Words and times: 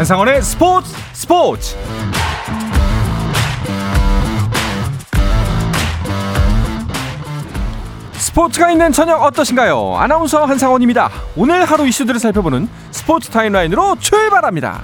한상원의 0.00 0.40
스포츠 0.40 0.96
스포츠 1.12 1.76
스포츠가 8.12 8.70
있는 8.70 8.92
저녁 8.92 9.22
어떠신가요? 9.22 9.96
아나운서 9.98 10.46
한상원입니다. 10.46 11.10
오늘 11.36 11.66
하루 11.66 11.86
이슈들을 11.86 12.18
살펴보는 12.18 12.66
스포츠 12.90 13.28
타임라인으로 13.28 13.96
출발합니다. 13.96 14.80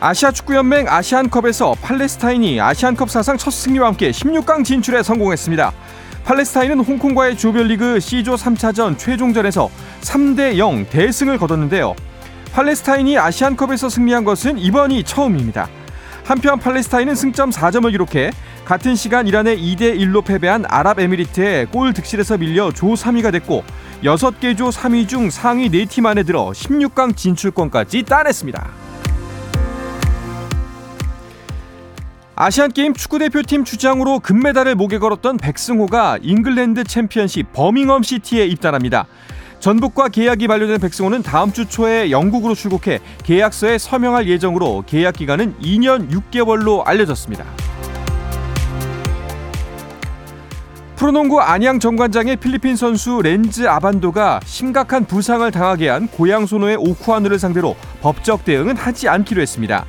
아시아 0.00 0.32
축구연맹 0.32 0.88
아시안컵에서 0.88 1.76
팔레스타인이 1.80 2.60
아시안컵 2.60 3.08
사상 3.08 3.38
첫 3.38 3.52
승리와 3.52 3.86
함께 3.86 4.10
16강 4.10 4.64
진출에 4.64 5.04
성공했습니다. 5.04 5.72
팔레스타인은 6.24 6.80
홍콩과의 6.80 7.36
조별리그 7.36 7.98
C조 8.00 8.36
3차전 8.36 8.96
최종전에서 8.96 9.68
3대 10.02 10.56
0 10.56 10.86
대승을 10.88 11.36
거뒀는데요. 11.38 11.94
팔레스타인이 12.52 13.18
아시안컵에서 13.18 13.88
승리한 13.88 14.24
것은 14.24 14.58
이번이 14.58 15.04
처음입니다. 15.04 15.68
한편 16.24 16.58
팔레스타인은 16.60 17.16
승점 17.16 17.50
4점을 17.50 17.90
기록해 17.90 18.30
같은 18.64 18.94
시간 18.94 19.26
이란에 19.26 19.56
2대 19.56 19.98
1로 19.98 20.24
패배한 20.24 20.64
아랍에미리트에 20.68 21.66
골 21.66 21.92
득실에서 21.92 22.38
밀려 22.38 22.70
조 22.70 22.88
3위가 22.88 23.32
됐고 23.32 23.64
6개 24.04 24.56
조 24.56 24.68
3위 24.68 25.08
중 25.08 25.30
상위 25.30 25.68
4팀 25.68 26.06
안에 26.06 26.22
들어 26.22 26.50
16강 26.50 27.16
진출권까지 27.16 28.04
따냈습니다. 28.04 28.91
아시안게임 32.34 32.94
축구대표팀 32.94 33.64
주장으로 33.64 34.18
금메달을 34.18 34.74
목에 34.74 34.98
걸었던 34.98 35.36
백승호가 35.36 36.18
잉글랜드 36.22 36.84
챔피언십 36.84 37.52
버밍엄 37.52 38.02
시티에 38.02 38.46
입단합니다. 38.46 39.06
전북과 39.60 40.08
계약이 40.08 40.48
만료된 40.48 40.80
백승호는 40.80 41.22
다음 41.22 41.52
주 41.52 41.66
초에 41.66 42.10
영국으로 42.10 42.54
출국해 42.54 43.00
계약서에 43.22 43.76
서명할 43.76 44.28
예정으로 44.28 44.82
계약 44.86 45.16
기간은 45.16 45.56
2년 45.60 46.10
6개월로 46.10 46.86
알려졌습니다. 46.86 47.44
프로농구 50.96 51.40
안양 51.40 51.80
정관장의 51.80 52.36
필리핀 52.36 52.76
선수 52.76 53.20
렌즈 53.22 53.68
아반도가 53.68 54.40
심각한 54.44 55.04
부상을 55.04 55.48
당하게 55.50 55.90
한 55.90 56.08
고양 56.08 56.46
소노의 56.46 56.76
오누아쿠를 56.76 57.38
상대로 57.38 57.76
법적 58.00 58.44
대응은 58.44 58.76
하지 58.76 59.08
않기로 59.08 59.42
했습니다. 59.42 59.84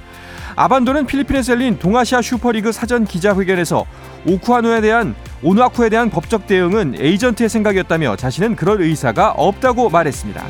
아반도는 0.56 1.06
필리핀에서 1.06 1.54
열린 1.54 1.80
동아시아 1.80 2.22
슈퍼리그 2.22 2.72
사전 2.72 3.06
기자회견에서 3.06 3.86
오쿠아누에 4.28 4.82
대한 4.82 5.16
오누아쿠에 5.42 5.90
대한 5.90 6.10
법적 6.10 6.48
대응은 6.48 6.96
에이전트의 7.00 7.50
생각이었다며 7.50 8.16
자신은 8.16 8.56
그럴 8.56 8.82
의사가 8.82 9.32
없다고 9.32 9.90
말했습니다. 9.90 10.44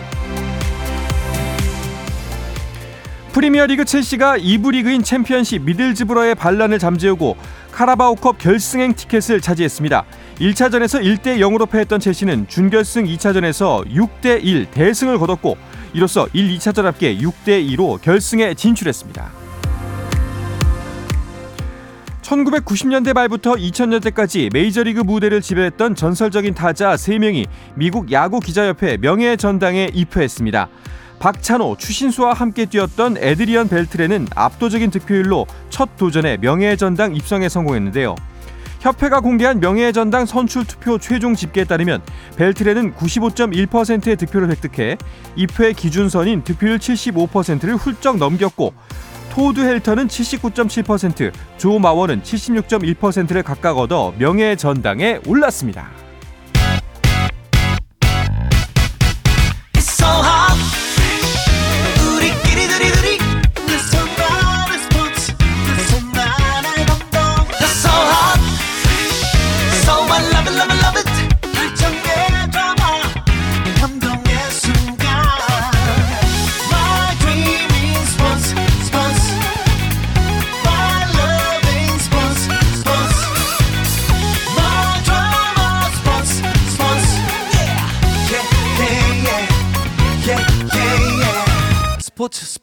프리미어리그 3.31 3.85
첼시가 3.85 4.37
2부 4.37 4.71
리그인 4.71 5.01
챔피언십 5.01 5.63
미들즈브러의 5.63 6.35
반란을 6.35 6.77
잠재우고 6.77 7.35
카라바오컵 7.71 8.37
결승행 8.37 8.93
티켓을 8.93 9.41
차지했습니다. 9.41 10.05
1차전에서 10.35 11.01
1대 11.01 11.39
0으로 11.39 11.67
패했던 11.67 11.99
첼시는 11.99 12.47
준결승 12.47 13.05
2차전에서 13.05 13.87
6대 13.89 14.43
1 14.43 14.67
대승을 14.67 15.17
거뒀고 15.17 15.57
이로써 15.93 16.27
1, 16.33 16.55
2차전 16.57 16.83
합계 16.83 17.17
6대 17.17 17.67
2로 17.71 17.99
결승에 17.99 18.53
진출했습니다. 18.53 19.42
1990년대 22.23 23.13
말부터 23.13 23.53
2000년대까지 23.53 24.51
메이저리그 24.51 25.01
무대를 25.01 25.41
지배했던 25.41 25.95
전설적인 25.95 26.53
타자 26.53 26.95
3명이 26.95 27.45
미국 27.75 28.11
야구 28.11 28.39
기자협회 28.39 28.97
명예 28.97 29.35
전당에 29.35 29.89
입회했습니다. 29.93 30.69
박찬호, 31.19 31.77
추신수와 31.77 32.33
함께 32.33 32.65
뛰었던 32.65 33.17
에드리언 33.17 33.69
벨트레는 33.69 34.27
압도적인 34.35 34.89
득표율로 34.91 35.45
첫 35.69 35.95
도전에 35.95 36.37
명예 36.37 36.75
전당 36.75 37.15
입성에 37.15 37.47
성공했는데요. 37.47 38.15
협회가 38.83 39.21
공개한 39.21 39.61
명예전당 39.61 40.25
선출 40.25 40.65
투표 40.65 40.97
최종 40.97 41.35
집계에 41.35 41.63
따르면 41.63 42.01
벨트레는 42.35 42.93
95.1%의 42.95 44.17
득표를 44.17 44.49
획득해 44.49 44.97
입회 45.37 45.71
기준선인 45.71 46.43
득표율 46.43 46.79
75%를 46.79 47.77
훌쩍 47.77 48.17
넘겼고 48.17 48.73
토드 49.33 49.61
헬턴은 49.61 50.09
79.7%, 50.09 51.31
조 51.57 51.79
마워는 51.79 52.21
76.1%를 52.21 53.41
각각 53.41 53.79
얻어 53.79 54.13
명예 54.19 54.55
전당에 54.55 55.19
올랐습니다. 55.25 55.89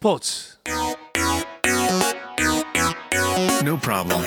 스포츠 0.04 0.56
No 3.62 3.76
problem. 3.78 4.24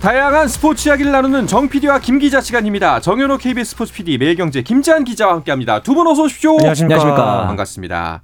다양한 0.00 0.48
스포츠 0.48 0.88
이야기를 0.88 1.12
나누는 1.12 1.46
정 1.46 1.68
PD와 1.68 1.98
김 1.98 2.18
기자 2.18 2.40
시간입니다. 2.40 3.00
정현호 3.00 3.36
KBS 3.36 3.72
스포츠 3.72 3.92
PD, 3.92 4.16
매일경제 4.16 4.62
김지한 4.62 5.04
기자와 5.04 5.34
함께합니다. 5.34 5.82
두 5.82 5.92
분 5.94 6.06
어서 6.06 6.22
오십시오. 6.22 6.52
안녕하십니까. 6.52 6.94
안녕하십니까. 6.94 7.46
반갑습니다. 7.48 8.22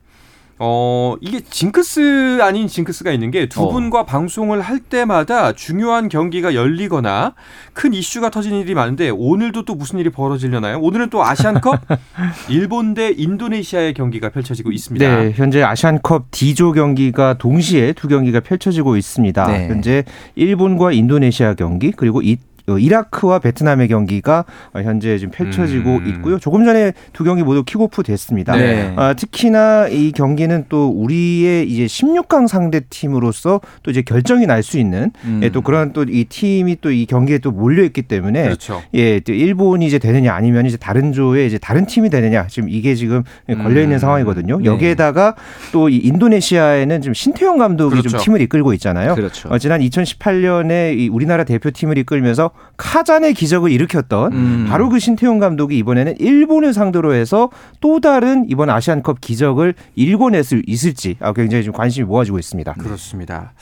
어, 0.61 1.15
이게 1.21 1.41
징크스 1.41 2.41
아닌 2.43 2.67
징크스가 2.67 3.13
있는 3.13 3.31
게두 3.31 3.63
어. 3.63 3.69
분과 3.71 4.05
방송을 4.05 4.61
할 4.61 4.81
때마다 4.81 5.53
중요한 5.53 6.09
경기가 6.09 6.55
열리거나 6.55 7.35
큰 7.73 7.95
이슈가 7.95 8.31
터진 8.31 8.55
일이 8.55 8.75
많은데 8.75 9.11
오늘도 9.11 9.65
또 9.65 9.75
무슨 9.75 9.99
일이 9.99 10.11
벌어지려나요? 10.11 10.81
오늘은 10.81 11.11
또 11.11 11.25
아시안컵 11.25 11.81
일본 12.51 12.95
대 12.95 13.11
인도네시아의 13.17 13.95
경기가 13.95 14.31
펼쳐지고 14.31 14.73
있습니다. 14.73 15.17
네, 15.17 15.33
현재 15.37 15.63
아시안컵 15.63 16.31
D조 16.31 16.73
경기가 16.73 17.35
동시에 17.39 17.93
두 17.93 18.09
경기가 18.09 18.41
펼쳐지고 18.41 18.97
있습니다. 18.97 19.47
네. 19.47 19.69
현재 19.69 20.05
일본과 20.35 20.93
인도네시아 20.93 21.55
경기 21.55 21.93
그리고 21.93 22.21
이 22.23 22.37
어, 22.43 22.48
이라크와 22.77 23.39
베트남의 23.39 23.89
경기가 23.89 24.45
현재 24.75 25.17
지금 25.17 25.31
펼쳐지고 25.31 25.97
음. 25.99 26.07
있고요. 26.09 26.39
조금 26.39 26.65
전에 26.65 26.93
두 27.13 27.25
경기 27.25 27.43
모두 27.43 27.63
킥오프 27.65 28.03
됐습니다. 28.03 28.57
네. 28.57 28.93
아, 28.97 29.15
특히나 29.15 29.87
이 29.89 30.13
경기는 30.13 30.65
또 30.69 30.91
우리의 30.91 31.71
이제 31.71 31.87
16강 31.87 32.49
상대 32.49 32.81
팀으로서 32.81 33.61
또 33.83 33.91
이제 33.91 34.03
결정이 34.03 34.45
날 34.47 34.59
수 34.63 34.77
있는 34.79 35.13
음. 35.25 35.41
예, 35.45 35.51
또 35.51 35.63
그런 35.63 35.93
또 35.93 36.03
이 36.03 36.25
팀이 36.25 36.79
또 36.81 36.91
이 36.91 37.07
경기에 37.07 37.39
또 37.39 37.53
몰려 37.53 37.85
있기 37.85 38.03
때문에 38.03 38.43
그렇죠. 38.43 38.83
예, 38.95 39.21
또 39.21 39.33
일본이 39.33 39.87
이제 39.87 40.01
되느냐 40.01 40.35
아니면 40.35 40.67
이제 40.67 40.77
다른 40.77 41.13
조에 41.13 41.47
이제 41.47 41.59
다른 41.59 41.87
팀이 41.87 42.11
되느냐 42.11 42.49
지금 42.49 42.69
이게 42.69 42.97
지금 42.97 43.23
걸려 43.47 43.81
있는 43.83 43.97
음. 43.97 43.99
상황이거든요. 43.99 44.59
네. 44.59 44.65
여기에다가 44.65 45.37
또이 45.71 45.97
인도네시아에는 45.99 47.01
지금 47.03 47.15
신태용 47.15 47.59
감독이 47.59 47.91
그렇죠. 47.93 48.09
좀 48.09 48.21
팀을 48.21 48.41
이끌고 48.43 48.73
있잖아요. 48.75 49.15
그렇죠. 49.15 49.49
어, 49.49 49.59
지난 49.59 49.81
2018년에 49.81 50.99
이 50.99 51.09
우리나라 51.09 51.45
대표팀을 51.45 51.99
이끌면서 51.99 52.51
카잔의 52.77 53.35
기적을 53.35 53.71
일으켰던 53.73 54.33
음. 54.33 54.67
바로 54.69 54.89
그 54.89 54.99
신태용 54.99 55.39
감독이 55.39 55.77
이번에는 55.79 56.17
일본을 56.19 56.73
상대로 56.73 57.13
해서 57.13 57.51
또 57.81 58.01
다른 58.01 58.47
이번 58.49 58.71
아시안컵 58.71 59.21
기적을 59.21 59.75
일궈낼 59.97 60.45
수 60.45 60.63
있을지 60.67 61.17
아, 61.21 61.33
굉장히 61.33 61.65
좀 61.65 61.73
관심이 61.73 62.07
모아지고 62.07 62.39
있습니다. 62.39 62.75
그렇습니다. 62.75 63.53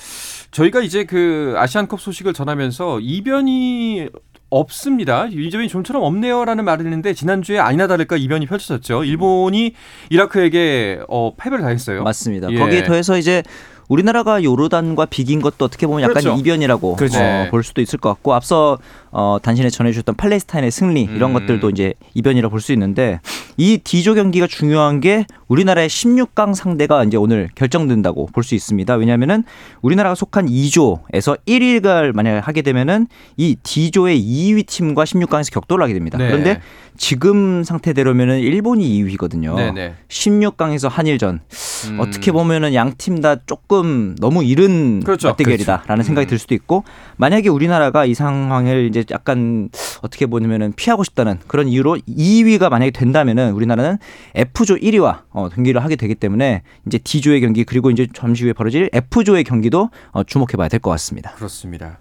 저희가 0.50 0.80
이제 0.82 1.04
그 1.04 1.54
아시안컵 1.56 2.00
소식을 2.00 2.34
전하면서 2.34 3.00
이변이 3.00 4.08
없습니다. 4.48 5.26
이점이 5.26 5.68
좀처럼 5.68 6.02
없네요라는 6.02 6.64
말을 6.64 6.84
했는데 6.84 7.14
지난주에 7.14 7.58
아니나 7.58 7.86
다를까 7.86 8.16
이변이 8.16 8.46
펼쳐졌죠. 8.46 9.04
일본이 9.04 9.74
이라크에게 10.10 11.00
어, 11.08 11.34
패배를 11.36 11.62
당했어요. 11.62 12.04
맞습니다. 12.04 12.50
예. 12.52 12.56
거기에 12.56 12.84
더해서 12.84 13.18
이제 13.18 13.42
우리나라가 13.88 14.42
요르단과 14.42 15.06
비긴 15.06 15.40
것도 15.40 15.64
어떻게 15.64 15.86
보면 15.86 16.02
약간 16.02 16.22
그렇죠. 16.22 16.38
이변이라고 16.40 16.96
그렇죠. 16.96 17.18
어, 17.20 17.46
볼 17.50 17.62
수도 17.62 17.80
있을 17.80 17.98
것 17.98 18.08
같고 18.10 18.34
앞서 18.34 18.78
어, 19.10 19.38
단신에 19.42 19.70
전해주셨던 19.70 20.16
팔레스타인의 20.16 20.70
승리 20.70 21.02
이런 21.02 21.30
음. 21.30 21.34
것들도 21.34 21.70
이제 21.70 21.94
이변이라 22.14 22.48
볼 22.48 22.60
수 22.60 22.72
있는데 22.72 23.20
이 23.56 23.78
D조 23.78 24.14
경기가 24.14 24.46
중요한 24.46 25.00
게 25.00 25.24
우리나라의 25.48 25.88
16강 25.88 26.54
상대가 26.54 27.04
이제 27.04 27.16
오늘 27.16 27.48
결정된다고 27.54 28.26
볼 28.32 28.42
수 28.42 28.54
있습니다. 28.54 28.94
왜냐하면은 28.94 29.44
우리나라가 29.82 30.14
속한 30.14 30.46
2조에서 30.46 31.38
1위를 31.46 32.12
만약 32.14 32.46
하게 32.46 32.62
되면은 32.62 33.06
이 33.36 33.56
D조의 33.62 34.20
2위 34.20 34.66
팀과 34.66 35.04
16강에서 35.04 35.52
격돌을 35.52 35.82
하게 35.82 35.94
됩니다. 35.94 36.16
네. 36.18 36.28
그런데 36.28 36.60
지금 36.96 37.62
상태대로면은 37.62 38.38
일본이 38.40 38.88
2위거든요. 39.04 39.54
네 39.56 39.72
네. 39.72 39.94
16강에서 40.08 40.88
한일전 40.88 41.40
음. 41.90 42.00
어떻게 42.00 42.32
보면은 42.32 42.72
양 42.74 42.94
팀 42.96 43.20
다 43.20 43.36
조금 43.46 43.75
너무 43.82 44.44
이른 44.44 45.00
그렇죠. 45.02 45.28
맞대결이다라는 45.28 46.04
생각이 46.04 46.26
음. 46.26 46.28
들 46.28 46.38
수도 46.38 46.54
있고 46.54 46.84
만약에 47.16 47.48
우리나라가 47.48 48.04
이 48.04 48.14
상황을 48.14 48.86
이제 48.88 49.04
약간 49.10 49.68
어떻게 50.02 50.26
보면은 50.26 50.72
피하고 50.76 51.04
싶다는 51.04 51.38
그런 51.46 51.68
이유로 51.68 51.96
2위가 52.08 52.68
만약에 52.68 52.90
된다면은 52.90 53.52
우리나라는 53.52 53.98
F조 54.34 54.76
1위와 54.76 55.20
어, 55.30 55.48
경기를 55.48 55.82
하게 55.84 55.96
되기 55.96 56.14
때문에 56.14 56.62
이제 56.86 56.98
D조의 56.98 57.40
경기 57.40 57.64
그리고 57.64 57.90
이제 57.90 58.06
잠시 58.14 58.44
후에 58.44 58.52
벌어질 58.52 58.88
F조의 58.92 59.44
경기도 59.44 59.90
어, 60.12 60.22
주목해봐야 60.24 60.68
될 60.68 60.80
것 60.80 60.90
같습니다. 60.90 61.32
그렇습니다. 61.32 61.98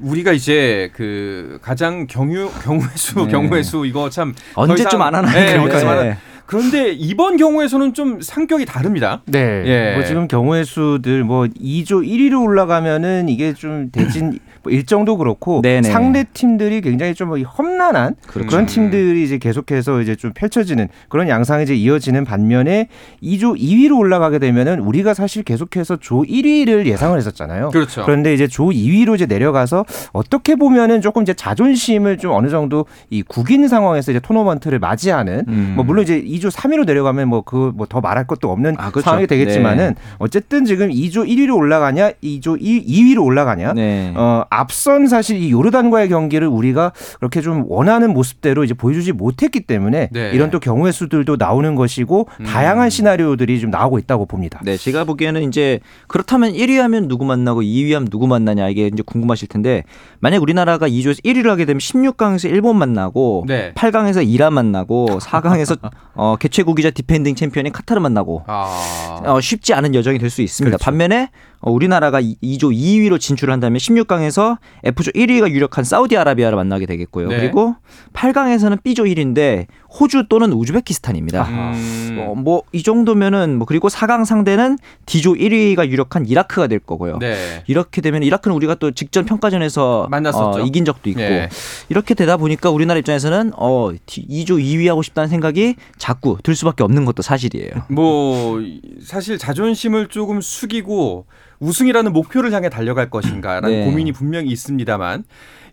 우리가 0.00 0.32
이제 0.32 0.90
그 0.94 1.58
가장 1.62 2.06
경유 2.06 2.50
경우의 2.64 2.88
수 2.96 3.14
네. 3.16 3.28
경우의 3.28 3.62
수 3.62 3.84
이거 3.86 4.08
참 4.10 4.34
언제쯤 4.54 4.84
더 4.84 4.88
이상- 4.96 5.02
안 5.02 5.14
하나? 5.14 5.30
네, 5.30 5.52
그러니까. 5.52 6.02
네. 6.02 6.18
그런데 6.52 6.92
이번 6.92 7.38
경우에서는 7.38 7.94
좀 7.94 8.20
상격이 8.20 8.66
다릅니다. 8.66 9.22
네. 9.24 9.62
예. 9.64 9.94
뭐 9.94 10.04
지금 10.04 10.28
경우의 10.28 10.66
수들 10.66 11.24
뭐 11.24 11.46
2조 11.46 12.06
1위로 12.06 12.42
올라가면은 12.42 13.30
이게 13.30 13.54
좀 13.54 13.90
대진 13.90 14.38
뭐 14.62 14.72
일정도 14.72 15.16
그렇고 15.16 15.60
네네. 15.62 15.88
상대 15.90 16.24
팀들이 16.32 16.80
굉장히 16.80 17.14
좀뭐 17.14 17.38
험난한 17.38 18.16
그렇죠. 18.26 18.48
그런 18.48 18.66
팀들이 18.66 19.22
이제 19.24 19.38
계속해서 19.38 20.00
이제 20.00 20.16
좀 20.16 20.32
펼쳐지는 20.34 20.88
그런 21.08 21.28
양상이 21.28 21.62
이제 21.64 21.74
이어지는 21.74 22.24
반면에 22.24 22.88
2조 23.22 23.58
2위로 23.58 23.98
올라가게 23.98 24.38
되면은 24.38 24.80
우리가 24.80 25.14
사실 25.14 25.42
계속해서 25.42 25.96
조 26.00 26.22
1위를 26.22 26.86
예상을 26.86 27.16
했었잖아요. 27.16 27.70
그렇죠. 27.70 28.02
그런데 28.04 28.34
이제 28.34 28.46
조 28.48 28.64
2위로 28.70 29.14
이제 29.14 29.26
내려가서 29.26 29.84
어떻게 30.12 30.56
보면은 30.56 31.00
조금 31.00 31.22
이제 31.22 31.34
자존심을 31.34 32.18
좀 32.18 32.32
어느 32.32 32.48
정도 32.48 32.86
이 33.10 33.22
국인 33.22 33.68
상황에서 33.68 34.10
이제 34.12 34.20
토너먼트를 34.20 34.78
맞이하는 34.78 35.44
음. 35.48 35.72
뭐 35.76 35.84
물론 35.84 36.02
이제 36.04 36.22
2조 36.22 36.50
3위로 36.50 36.84
내려가면 36.86 37.28
뭐 37.28 37.42
그 37.42 37.72
뭐 37.76 37.86
더 37.92 38.00
말할 38.00 38.26
것도 38.26 38.50
없는 38.50 38.76
아, 38.78 38.90
그렇죠. 38.90 39.04
상황이 39.04 39.26
되겠지만은 39.26 39.88
네. 39.88 39.94
어쨌든 40.18 40.64
지금 40.64 40.88
2조 40.88 41.28
1위로 41.28 41.56
올라가냐, 41.56 42.12
2조 42.22 42.56
2, 42.60 42.86
2위로 43.14 43.22
올라가냐. 43.24 43.72
네. 43.74 44.12
어, 44.16 44.44
앞선 44.52 45.06
사실 45.06 45.38
이 45.38 45.52
요르단과의 45.52 46.08
경기를 46.08 46.48
우리가 46.48 46.92
그렇게 47.18 47.40
좀 47.40 47.64
원하는 47.68 48.12
모습대로 48.12 48.64
이제 48.64 48.74
보여주지 48.74 49.12
못했기 49.12 49.60
때문에 49.60 50.08
네. 50.12 50.30
이런 50.32 50.50
또 50.50 50.58
경우의 50.58 50.92
수들도 50.92 51.36
나오는 51.36 51.74
것이고 51.74 52.28
음. 52.40 52.44
다양한 52.44 52.90
시나리오들이 52.90 53.60
좀 53.60 53.70
나오고 53.70 53.98
있다고 54.00 54.26
봅니다. 54.26 54.60
네, 54.64 54.76
제가 54.76 55.04
보기에는 55.04 55.42
이제 55.44 55.80
그렇다면 56.08 56.52
1위 56.52 56.76
하면 56.78 57.06
누구 57.08 57.24
만나고 57.24 57.62
2위 57.62 57.92
하면 57.92 58.08
누구 58.08 58.26
만나냐 58.26 58.68
이게 58.68 58.88
이제 58.88 59.02
궁금하실 59.06 59.48
텐데 59.48 59.84
만약 60.20 60.42
우리나라가 60.42 60.88
E조에서 60.88 61.22
1위를 61.24 61.46
하게 61.46 61.64
되면 61.64 61.78
16강에서 61.78 62.50
일본 62.50 62.76
만나고 62.78 63.44
네. 63.46 63.72
8강에서 63.74 64.28
이란 64.28 64.54
만나고 64.54 65.18
4강에서 65.20 65.78
어, 66.14 66.36
개최국이자 66.36 66.90
디펜딩 66.90 67.36
챔피언인 67.36 67.72
카타르 67.72 68.00
만나고 68.00 68.42
아. 68.46 69.20
어, 69.24 69.40
쉽지 69.40 69.72
않은 69.74 69.94
여정이 69.94 70.18
될 70.18 70.32
수 70.32 70.40
있습니다. 70.40 70.78
그렇죠. 70.78 70.84
반면에 70.84 71.24
어, 71.24 71.51
우리나라가 71.70 72.20
E조 72.20 72.74
2위로 72.74 73.20
진출을 73.20 73.52
한다면 73.52 73.78
16강에서 73.78 74.58
F조 74.84 75.10
1위가 75.12 75.50
유력한 75.50 75.84
사우디아라비아를 75.84 76.56
만나게 76.56 76.86
되겠고요. 76.86 77.28
네. 77.28 77.36
그리고 77.38 77.76
8강에서는 78.12 78.82
B조 78.82 79.04
1위인데 79.04 79.66
호주 79.98 80.26
또는 80.28 80.52
우즈베키스탄입니다. 80.52 81.44
음. 81.44 82.18
어, 82.20 82.34
뭐이 82.34 82.82
정도면은 82.82 83.56
뭐 83.58 83.66
그리고 83.66 83.88
4강 83.88 84.24
상대는 84.24 84.78
D조 85.06 85.34
1위가 85.34 85.88
유력한 85.88 86.26
이라크가 86.26 86.66
될 86.66 86.78
거고요. 86.78 87.18
네. 87.18 87.62
이렇게 87.66 88.00
되면 88.00 88.22
이라크는 88.22 88.56
우리가 88.56 88.76
또 88.76 88.90
직전 88.92 89.24
평가전에서 89.24 90.08
만났었죠. 90.10 90.62
어, 90.62 90.64
이긴 90.64 90.84
적도 90.84 91.10
있고 91.10 91.20
예. 91.20 91.48
이렇게 91.88 92.14
되다 92.14 92.36
보니까 92.36 92.70
우리나라 92.70 92.98
입장에서는 92.98 93.52
어 93.56 93.90
2조 94.06 94.62
2위 94.62 94.86
하고 94.86 95.02
싶다는 95.02 95.28
생각이 95.28 95.76
자꾸 95.98 96.38
들 96.42 96.54
수밖에 96.54 96.82
없는 96.82 97.04
것도 97.04 97.22
사실이에요. 97.22 97.70
뭐 97.90 98.60
사실 99.02 99.36
자존심을 99.38 100.08
조금 100.08 100.40
숙이고 100.40 101.26
우승이라는 101.58 102.12
목표를 102.12 102.52
향해 102.52 102.68
달려갈 102.68 103.08
것인가라는 103.08 103.70
네. 103.70 103.84
고민이 103.84 104.12
분명히 104.12 104.50
있습니다만 104.50 105.24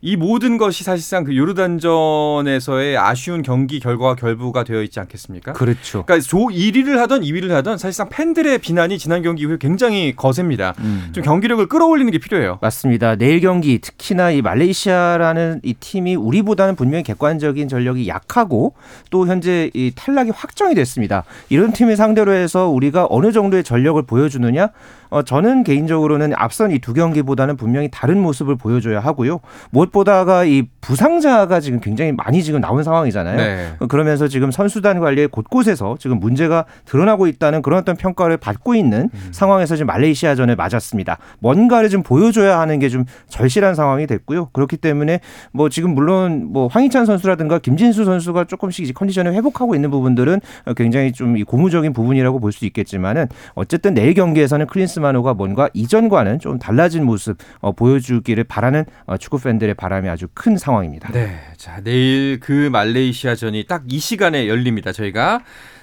이 0.01 0.15
모든 0.15 0.57
것이 0.57 0.85
사실상 0.85 1.25
그 1.25 1.35
요르단전에서의 1.35 2.97
아쉬운 2.97 3.41
경기 3.41 3.81
결과와 3.81 4.15
결부가 4.15 4.63
되어 4.63 4.81
있지 4.81 4.99
않겠습니까? 4.99 5.51
그렇죠. 5.53 6.05
그러니까 6.05 6.25
조 6.25 6.37
1위를 6.37 6.95
하던 6.97 7.21
2위를 7.21 7.49
하던 7.49 7.77
사실상 7.77 8.07
팬들의 8.07 8.59
비난이 8.59 8.97
지난 8.97 9.21
경기 9.21 9.43
이후에 9.43 9.57
굉장히 9.59 10.15
거셉니다. 10.15 10.73
음. 10.79 11.09
좀 11.11 11.23
경기력을 11.23 11.67
끌어올리는 11.67 12.09
게 12.11 12.17
필요해요. 12.17 12.59
맞습니다. 12.61 13.17
내일 13.17 13.41
경기 13.41 13.79
특히나 13.79 14.31
이 14.31 14.41
말레이시아라는 14.41 15.61
이 15.63 15.73
팀이 15.73 16.15
우리보다는 16.15 16.77
분명히 16.77 17.03
객관적인 17.03 17.67
전력이 17.67 18.07
약하고 18.07 18.75
또 19.09 19.27
현재 19.27 19.69
이 19.73 19.91
탈락이 19.93 20.31
확정이 20.33 20.75
됐습니다. 20.75 21.25
이런 21.49 21.73
팀을 21.73 21.97
상대로 21.97 22.31
해서 22.31 22.69
우리가 22.69 23.07
어느 23.09 23.33
정도의 23.33 23.65
전력을 23.65 24.01
보여주느냐? 24.03 24.69
어, 25.09 25.21
저는 25.23 25.63
개인적으로는 25.63 26.33
앞선 26.35 26.71
이 26.71 26.79
두 26.79 26.93
경기보다는 26.93 27.55
분명히 27.57 27.89
다른 27.91 28.19
모습을 28.21 28.55
보여줘야 28.55 28.99
하고요. 28.99 29.39
무엇보다가 29.71 30.45
이 30.45 30.63
부상자가 30.81 31.59
지금 31.59 31.79
굉장히 31.79 32.11
많이 32.11 32.43
지금 32.43 32.61
나온 32.61 32.83
상황이잖아요. 32.83 33.37
네. 33.37 33.69
어, 33.79 33.87
그러면서 33.87 34.27
지금 34.27 34.51
선수단 34.51 34.99
관리에 34.99 35.27
곳곳에서 35.27 35.97
지금 35.99 36.19
문제가 36.19 36.65
드러나고 36.85 37.27
있다는 37.27 37.61
그런 37.61 37.79
어떤 37.79 37.95
평가를 37.95 38.37
받고 38.37 38.75
있는 38.75 39.09
음. 39.13 39.29
상황에서 39.31 39.75
지금 39.75 39.87
말레이시아전을 39.87 40.55
맞았습니다. 40.55 41.17
뭔가를 41.39 41.89
좀 41.89 42.03
보여줘야 42.03 42.59
하는 42.59 42.79
게 42.79 42.89
좀 42.89 43.05
절실한 43.27 43.75
상황이 43.75 44.07
됐고요. 44.07 44.47
그렇기 44.51 44.77
때문에 44.77 45.19
뭐 45.51 45.69
지금 45.69 45.93
물론 45.93 46.47
뭐 46.51 46.67
황희찬 46.67 47.05
선수라든가 47.05 47.59
김진수 47.59 48.03
선수가 48.03 48.45
조금씩 48.45 48.83
이제 48.83 48.93
컨디션을 48.93 49.33
회복하고 49.33 49.75
있는 49.75 49.91
부분들은 49.91 50.41
어, 50.65 50.73
굉장히 50.73 51.11
좀이 51.11 51.43
고무적인 51.43 51.93
부분이라고 51.93 52.39
볼 52.39 52.51
수 52.51 52.65
있겠지만은 52.65 53.27
어쨌든 53.53 53.93
내일 53.93 54.15
경기에서는 54.15 54.65
클린스만호가 54.65 55.33
뭔가 55.33 55.69
이전과는 55.73 56.39
좀 56.39 56.59
달라진 56.59 57.03
모습 57.03 57.37
어, 57.59 57.71
보여주기를 57.71 58.43
바라는 58.43 58.85
어, 59.05 59.17
축구 59.17 59.39
팬들의 59.39 59.73
바람이 59.73 60.07
아주 60.09 60.27
큰 60.33 60.57
상황입니다. 60.57 61.11
네. 61.11 61.39
자, 61.57 61.81
내일 61.83 62.39
그 62.39 62.69
말레이시아전이 62.71 63.65
딱 63.67 63.83
이 63.89 63.97
시간에 63.99 64.47
열립니다. 64.47 64.91
저희가 64.91 65.41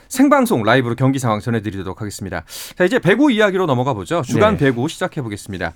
생방송 0.08 0.62
라이브로 0.62 0.94
경기 0.94 1.18
상황 1.18 1.40
전해드리도록 1.40 2.00
하겠습니다. 2.00 2.44
자, 2.76 2.84
이제 2.84 2.98
배구 3.00 3.32
이야기로 3.32 3.66
넘어가 3.66 3.94
보죠. 3.94 4.22
주간 4.22 4.56
네. 4.56 4.66
배구 4.66 4.88
시작해 4.88 5.22
보겠습니다. 5.22 5.72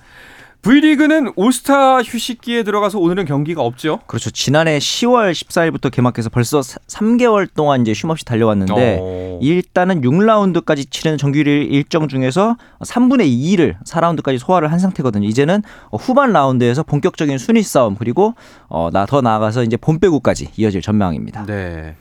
V리그는 0.63 1.33
올스타 1.37 2.03
휴식기에 2.03 2.65
들어가서 2.65 2.99
오늘은 2.99 3.25
경기가 3.25 3.63
없죠. 3.63 4.01
그렇죠. 4.07 4.31
지난해 4.31 4.79
10월 4.79 5.33
14일부터 5.33 5.91
개막해서 5.91 6.29
벌써 6.29 6.61
3개월 6.61 7.49
동안 7.55 7.81
이제 7.81 7.95
쉼없이 7.95 8.27
달려왔는데 8.27 8.99
어. 9.01 9.39
일단은 9.41 10.03
6라운드까지 10.03 10.91
치르는 10.91 11.17
정규 11.17 11.39
일정 11.39 12.09
중에서 12.09 12.57
3분의 12.81 13.27
2를 13.57 13.83
4라운드까지 13.87 14.39
소화를 14.39 14.71
한 14.71 14.79
상태거든요. 14.79 15.27
이제는 15.27 15.63
후반 15.93 16.33
라운드에서 16.33 16.83
본격적인 16.83 17.39
순위 17.39 17.63
싸움 17.63 17.97
그리고 17.97 18.35
어, 18.69 18.91
나 18.93 19.07
더 19.07 19.21
나아가서 19.23 19.65
이제 19.65 19.77
본배구까지 19.77 20.51
이어질 20.57 20.83
전망입니다. 20.83 21.45
네. 21.47 21.97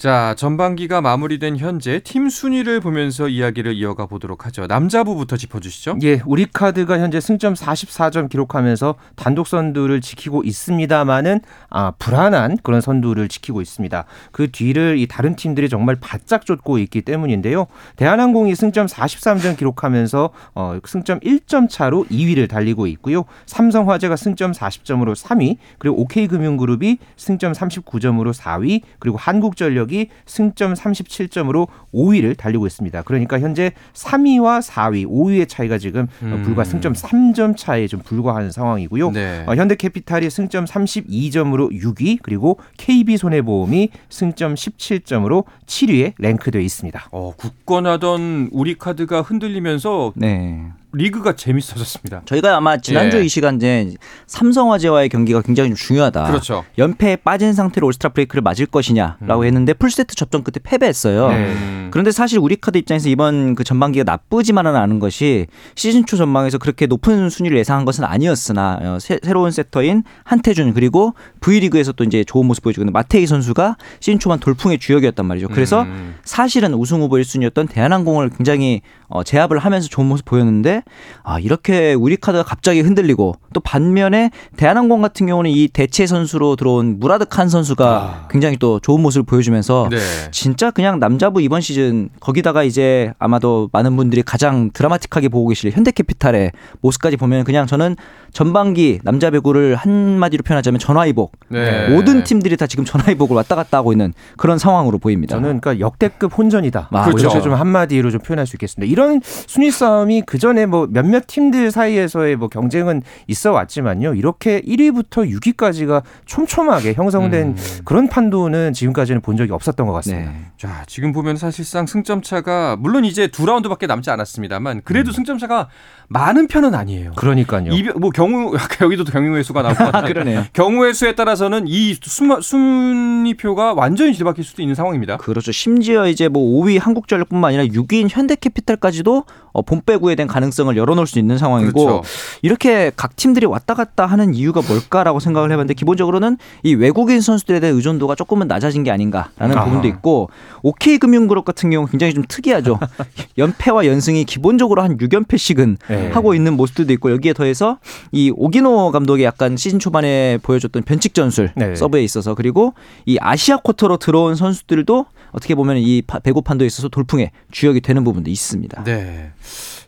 자, 0.00 0.34
전반기가 0.38 1.02
마무리된 1.02 1.58
현재 1.58 2.00
팀 2.02 2.30
순위를 2.30 2.80
보면서 2.80 3.28
이야기를 3.28 3.74
이어가 3.74 4.06
보도록 4.06 4.46
하죠. 4.46 4.66
남자부부터 4.66 5.36
짚어주시죠. 5.36 5.98
예, 6.04 6.22
우리 6.24 6.46
카드가 6.50 6.98
현재 6.98 7.20
승점 7.20 7.52
44점 7.52 8.30
기록하면서 8.30 8.94
단독 9.14 9.46
선두를 9.46 10.00
지키고 10.00 10.42
있습니다만은 10.42 11.42
아, 11.68 11.90
불안한 11.98 12.60
그런 12.62 12.80
선두를 12.80 13.28
지키고 13.28 13.60
있습니다. 13.60 14.06
그 14.32 14.50
뒤를 14.50 14.96
이 14.96 15.06
다른 15.06 15.36
팀들이 15.36 15.68
정말 15.68 15.96
바짝 15.96 16.46
쫓고 16.46 16.78
있기 16.78 17.02
때문인데요. 17.02 17.66
대한항공이 17.96 18.54
승점 18.54 18.86
43점 18.86 19.58
기록하면서 19.58 20.30
어, 20.54 20.78
승점 20.82 21.20
1점 21.20 21.68
차로 21.68 22.06
2위를 22.10 22.48
달리고 22.48 22.86
있고요. 22.86 23.26
삼성화재가 23.44 24.16
승점 24.16 24.52
40점으로 24.52 25.14
3위, 25.14 25.58
그리고 25.76 26.00
OK금융그룹이 26.00 26.96
승점 27.18 27.52
39점으로 27.52 28.32
4위, 28.32 28.80
그리고 28.98 29.18
한국전력 29.18 29.89
이 29.92 30.08
승점 30.26 30.74
37점으로 30.74 31.68
5위를 31.94 32.36
달리고 32.36 32.66
있습니다. 32.66 33.02
그러니까 33.02 33.40
현재 33.40 33.72
3위와 33.94 34.62
4위, 34.62 35.06
5위의 35.06 35.48
차이가 35.48 35.78
지금 35.78 36.06
음. 36.22 36.42
불과 36.44 36.64
승점 36.64 36.92
3점 36.92 37.56
차에 37.56 37.86
좀 37.86 38.00
불과한 38.00 38.50
상황이고요. 38.50 39.10
네. 39.10 39.44
어, 39.46 39.54
현대캐피탈이 39.54 40.30
승점 40.30 40.64
32점으로 40.64 41.72
6위, 41.72 42.18
그리고 42.22 42.58
KB손해보험이 42.78 43.90
승점 44.08 44.54
17점으로 44.54 45.44
7위에 45.66 46.14
랭크되어 46.18 46.60
있습니다. 46.60 47.08
어, 47.12 47.32
굳건하던 47.36 48.50
우리카드가 48.52 49.22
흔들리면서 49.22 50.12
네. 50.16 50.70
리그가 50.92 51.36
재밌어졌습니다. 51.36 52.22
저희가 52.24 52.56
아마 52.56 52.76
지난주 52.76 53.18
예. 53.18 53.24
이 53.24 53.28
시간에 53.28 53.94
삼성화재와의 54.26 55.08
경기가 55.08 55.42
굉장히 55.42 55.74
중요하다. 55.74 56.24
그렇죠. 56.24 56.64
연패에 56.78 57.16
빠진 57.16 57.52
상태로 57.52 57.86
올스타 57.86 58.10
브레이크를 58.10 58.42
맞을 58.42 58.66
것이냐라고 58.66 59.42
음. 59.42 59.44
했는데 59.44 59.72
풀세트 59.74 60.14
접전 60.14 60.42
끝에 60.42 60.60
패배했어요. 60.62 61.28
네. 61.28 61.88
그런데 61.90 62.12
사실 62.12 62.38
우리카드 62.38 62.78
입장에서 62.78 63.08
이번 63.08 63.54
그 63.54 63.64
전반기가 63.64 64.04
나쁘지만은 64.04 64.76
않은 64.76 64.98
것이 64.98 65.46
시즌 65.74 66.06
초 66.06 66.16
전망에서 66.16 66.58
그렇게 66.58 66.86
높은 66.86 67.30
순위를 67.30 67.58
예상한 67.58 67.84
것은 67.84 68.04
아니었으나 68.04 68.78
어, 68.82 68.98
새, 69.00 69.18
로운 69.24 69.50
세터인 69.50 70.04
한태준 70.24 70.74
그리고 70.74 71.14
V리그에서 71.40 71.92
또 71.92 72.04
이제 72.04 72.24
좋은 72.24 72.46
모습 72.46 72.62
보여주고 72.64 72.82
있는 72.82 72.92
마테이 72.92 73.26
선수가 73.26 73.76
시즌 74.00 74.18
초반 74.18 74.38
돌풍의 74.38 74.78
주역이었단 74.78 75.26
말이죠. 75.26 75.48
그래서 75.48 75.82
음. 75.82 76.14
사실은 76.24 76.74
우승 76.74 77.00
후보 77.00 77.16
1순위였던 77.16 77.68
대한항공을 77.70 78.30
굉장히 78.30 78.82
어, 79.08 79.24
제압을 79.24 79.58
하면서 79.58 79.88
좋은 79.88 80.06
모습 80.06 80.24
보였는데 80.24 80.79
아 81.22 81.38
이렇게 81.38 81.94
우리 81.94 82.16
카드가 82.16 82.44
갑자기 82.44 82.80
흔들리고 82.80 83.36
또 83.52 83.60
반면에 83.60 84.30
대한항공 84.56 85.02
같은 85.02 85.26
경우는 85.26 85.50
이 85.50 85.68
대체 85.68 86.06
선수로 86.06 86.56
들어온 86.56 86.98
무라드 86.98 87.26
칸 87.26 87.48
선수가 87.48 87.86
아. 87.86 88.28
굉장히 88.30 88.56
또 88.56 88.80
좋은 88.80 89.00
모습을 89.00 89.24
보여주면서 89.24 89.88
네. 89.90 89.98
진짜 90.30 90.70
그냥 90.70 90.98
남자부 90.98 91.40
이번 91.40 91.60
시즌 91.60 92.08
거기다가 92.20 92.62
이제 92.62 93.12
아마도 93.18 93.68
많은 93.72 93.96
분들이 93.96 94.22
가장 94.22 94.70
드라마틱하게 94.72 95.28
보고 95.28 95.48
계실 95.48 95.70
현대캐피탈의 95.72 96.52
모습까지 96.80 97.16
보면 97.16 97.44
그냥 97.44 97.66
저는 97.66 97.96
전반기 98.32 99.00
남자 99.02 99.30
배구를 99.30 99.74
한마디로 99.76 100.42
표현하자면 100.42 100.78
전화위복 100.78 101.32
네. 101.48 101.88
모든 101.88 102.24
팀들이 102.24 102.56
다 102.56 102.66
지금 102.66 102.84
전화위복을 102.84 103.34
왔다 103.36 103.56
갔다 103.56 103.78
하고 103.78 103.92
있는 103.92 104.12
그런 104.36 104.58
상황으로 104.58 104.98
보입니다. 104.98 105.36
저는 105.36 105.60
그러니까 105.60 105.84
역대급 105.84 106.36
혼전이다. 106.36 106.88
아, 106.90 107.04
그렇죠. 107.04 107.26
이렇게 107.26 107.40
좀 107.40 107.54
한마디로 107.54 108.10
좀 108.10 108.20
표현할 108.20 108.46
수 108.46 108.56
있겠습니다. 108.56 108.90
이런 108.90 109.20
순위 109.24 109.70
싸움이 109.70 110.22
그 110.26 110.38
전에 110.38 110.66
뭐 110.70 110.86
몇몇 110.88 111.26
팀들 111.26 111.70
사이에서의 111.70 112.36
뭐 112.36 112.48
경쟁은 112.48 113.02
있어 113.26 113.52
왔지만요. 113.52 114.14
이렇게 114.14 114.60
1위부터 114.62 115.28
6위까지가 115.38 116.02
촘촘하게 116.24 116.94
형성된 116.94 117.48
음. 117.48 117.56
그런 117.84 118.08
판도는 118.08 118.72
지금까지는 118.72 119.20
본 119.20 119.36
적이 119.36 119.52
없었던 119.52 119.86
것 119.86 119.92
같습니다. 119.92 120.30
네. 120.30 120.36
자, 120.56 120.84
지금 120.86 121.12
보면 121.12 121.36
사실상 121.36 121.86
승점 121.86 122.22
차가 122.22 122.76
물론 122.76 123.04
이제 123.04 123.26
두 123.26 123.44
라운드밖에 123.46 123.86
남지 123.86 124.10
않았습니다만 124.10 124.82
그래도 124.84 125.10
음. 125.10 125.12
승점 125.12 125.38
차가 125.38 125.68
많은 126.08 126.46
편은 126.48 126.74
아니에요. 126.74 127.12
그러니까요. 127.16 127.72
이, 127.72 127.82
뭐 127.96 128.10
경우 128.10 128.56
여기도 128.80 129.04
경우의 129.04 129.44
수가 129.44 129.62
나올 129.62 129.74
것 129.74 129.84
같아요. 129.92 130.12
그러네요. 130.12 130.44
경우의 130.52 130.94
수에 130.94 131.14
따라서는 131.14 131.64
이 131.66 131.94
순위표가 132.00 133.74
완전히 133.74 134.12
뒤바뀔 134.12 134.44
수도 134.44 134.62
있는 134.62 134.74
상황입니다. 134.74 135.16
그렇죠. 135.16 135.52
심지어 135.52 136.06
이제 136.08 136.28
뭐 136.28 136.42
5위 136.42 136.80
한국전력뿐만 136.80 137.48
아니라 137.48 137.64
6위인 137.64 138.08
현대캐피탈까지도 138.10 139.24
어, 139.52 139.62
본배구에 139.62 140.14
대한 140.14 140.28
가능성을 140.28 140.76
열어놓을 140.76 141.06
수 141.06 141.18
있는 141.18 141.38
상황이고 141.38 141.72
그렇죠. 141.72 142.02
이렇게 142.42 142.92
각 142.94 143.16
팀들이 143.16 143.46
왔다 143.46 143.74
갔다 143.74 144.06
하는 144.06 144.34
이유가 144.34 144.62
뭘까라고 144.66 145.20
생각을 145.20 145.50
해봤는데 145.50 145.74
기본적으로는 145.74 146.38
이 146.62 146.74
외국인 146.74 147.20
선수들에 147.20 147.60
대한 147.60 147.76
의존도가 147.76 148.14
조금은 148.14 148.48
낮아진 148.48 148.84
게 148.84 148.90
아닌가라는 148.90 149.58
아. 149.58 149.64
부분도 149.64 149.88
있고 149.88 150.30
OK 150.62 150.98
금융그룹 150.98 151.44
같은 151.44 151.70
경우 151.70 151.86
굉장히 151.86 152.14
좀 152.14 152.24
특이하죠. 152.28 152.78
연패와 153.38 153.86
연승이 153.86 154.24
기본적으로 154.24 154.82
한 154.82 154.96
6연패씩은 154.98 155.76
네. 155.88 156.10
하고 156.10 156.34
있는 156.34 156.56
모습들도 156.56 156.92
있고 156.94 157.10
여기에 157.10 157.32
더해서 157.32 157.78
이 158.12 158.32
오기노 158.34 158.92
감독이 158.92 159.24
약간 159.24 159.56
시즌 159.56 159.78
초반에 159.78 160.38
보여줬던 160.42 160.82
변칙 160.84 161.14
전술 161.14 161.52
네. 161.56 161.74
서브에 161.74 162.02
있어서 162.04 162.34
그리고 162.34 162.74
이 163.06 163.18
아시아 163.20 163.58
쿼터로 163.58 163.96
들어온 163.96 164.34
선수들도 164.34 165.06
어떻게 165.32 165.54
보면 165.54 165.78
이 165.78 166.02
배구 166.02 166.42
판도에 166.42 166.66
있어서 166.66 166.88
돌풍의 166.88 167.30
주역이 167.50 167.80
되는 167.80 168.04
부분도 168.04 168.30
있습니다. 168.30 168.84
네. 168.84 169.32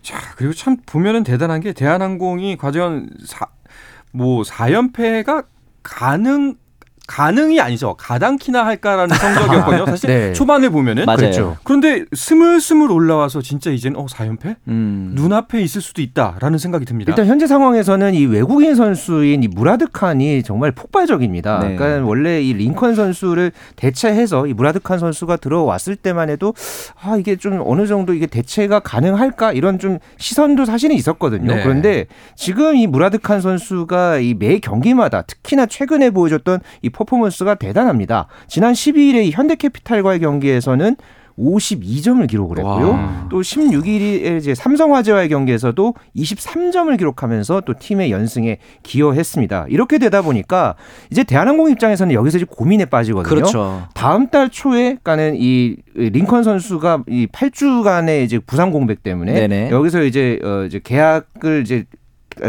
자, 0.03 0.19
그리고 0.37 0.53
참 0.53 0.77
보면은 0.85 1.23
대단한 1.25 1.61
게 1.61 1.73
대한항공이 1.73 2.57
과연 2.57 3.11
사, 3.25 3.47
뭐 4.13 4.43
4연패가 4.43 5.47
가능 5.83 6.57
가능이 7.13 7.61
아니죠. 7.61 7.95
가당키나 7.99 8.65
할까라는 8.65 9.15
성적이었거든요. 9.15 9.85
사실 9.93 10.09
네. 10.09 10.33
초반에 10.33 10.71
보면은 10.71 11.05
맞아요. 11.05 11.17
그렇죠. 11.19 11.57
그런데 11.63 12.05
스물스물 12.15 12.91
올라와서 12.91 13.43
진짜 13.43 13.71
이제는 13.71 13.99
어 14.01 14.07
4연패 14.07 14.57
음. 14.69 15.13
눈앞에 15.15 15.61
있을 15.61 15.83
수도 15.83 16.01
있다라는 16.01 16.59
생각이 16.59 16.87
듭니다. 16.87 17.11
일단 17.13 17.27
현재 17.27 17.47
상황에서는 17.47 18.15
이 18.15 18.25
외국인 18.25 18.75
선수인 18.75 19.43
이 19.43 19.49
무라드 19.49 19.89
칸이 19.93 20.43
정말 20.43 20.73
폭발적입니다. 20.73 21.59
네. 21.59 21.77
그러니까 21.77 22.07
원래 22.09 22.41
이 22.41 22.55
링컨 22.55 22.95
선수를 22.95 23.53
대체해서 23.77 24.47
이 24.47 24.55
무라드 24.55 24.81
칸 24.81 24.99
선수가 24.99 25.37
들어왔을 25.37 25.97
때만 25.97 26.31
해도 26.31 26.55
아 27.03 27.17
이게 27.19 27.37
좀 27.37 27.61
어느 27.67 27.87
정도 27.87 28.15
이게 28.15 28.27
대체가 28.27 28.81
가능할까 28.81 29.53
이런 29.53 29.79
좀 29.79 29.99
시선도 30.17 30.65
사실은 30.65 30.97
있었거든요. 30.97 31.57
네. 31.57 31.63
그런데 31.63 32.07
지금 32.37 32.75
이 32.77 32.87
무라드 32.87 33.19
칸 33.19 33.41
선수가 33.43 34.19
이 34.19 34.33
매 34.43 34.59
경기마다 34.59 35.23
특히나 35.23 35.67
최근에 35.67 36.11
보여줬던 36.11 36.61
이 36.81 36.89
퍼포먼스가 37.05 37.55
대단합니다. 37.55 38.27
지난 38.47 38.73
12일에 38.73 39.31
현대캐피탈과의 39.33 40.21
경기에서는 40.21 40.97
52점을 41.39 42.27
기록을 42.29 42.59
했고요. 42.59 42.91
와. 42.91 43.27
또 43.31 43.41
16일에 43.41 44.39
이제 44.39 44.55
삼성화재와의 44.55 45.29
경기에서도 45.29 45.95
23점을 46.17 46.97
기록하면서 46.99 47.63
또 47.63 47.75
팀의 47.79 48.11
연승에 48.11 48.59
기여했습니다. 48.83 49.67
이렇게 49.69 49.99
되다 49.99 50.23
보니까 50.23 50.75
이제 51.11 51.25
대한항공 51.25 51.71
입장에서는 51.71 52.15
여기서 52.15 52.39
이제 52.39 52.47
고민에 52.49 52.85
빠지거든요. 52.85 53.35
그렇죠. 53.35 53.83
다음 53.95 54.29
달 54.29 54.51
초에 54.51 54.99
가는 55.03 55.35
이 55.37 55.77
링컨 55.95 56.45
선수가 56.45 57.05
이 57.09 57.27
8주간의 57.27 58.25
이제 58.25 58.39
부상 58.39 58.71
공백 58.71 59.03
때문에 59.03 59.33
네네. 59.33 59.71
여기서 59.71 60.03
이제 60.03 60.39
어 60.43 60.65
이제 60.67 60.81
계약을 60.83 61.63
이제 61.63 61.87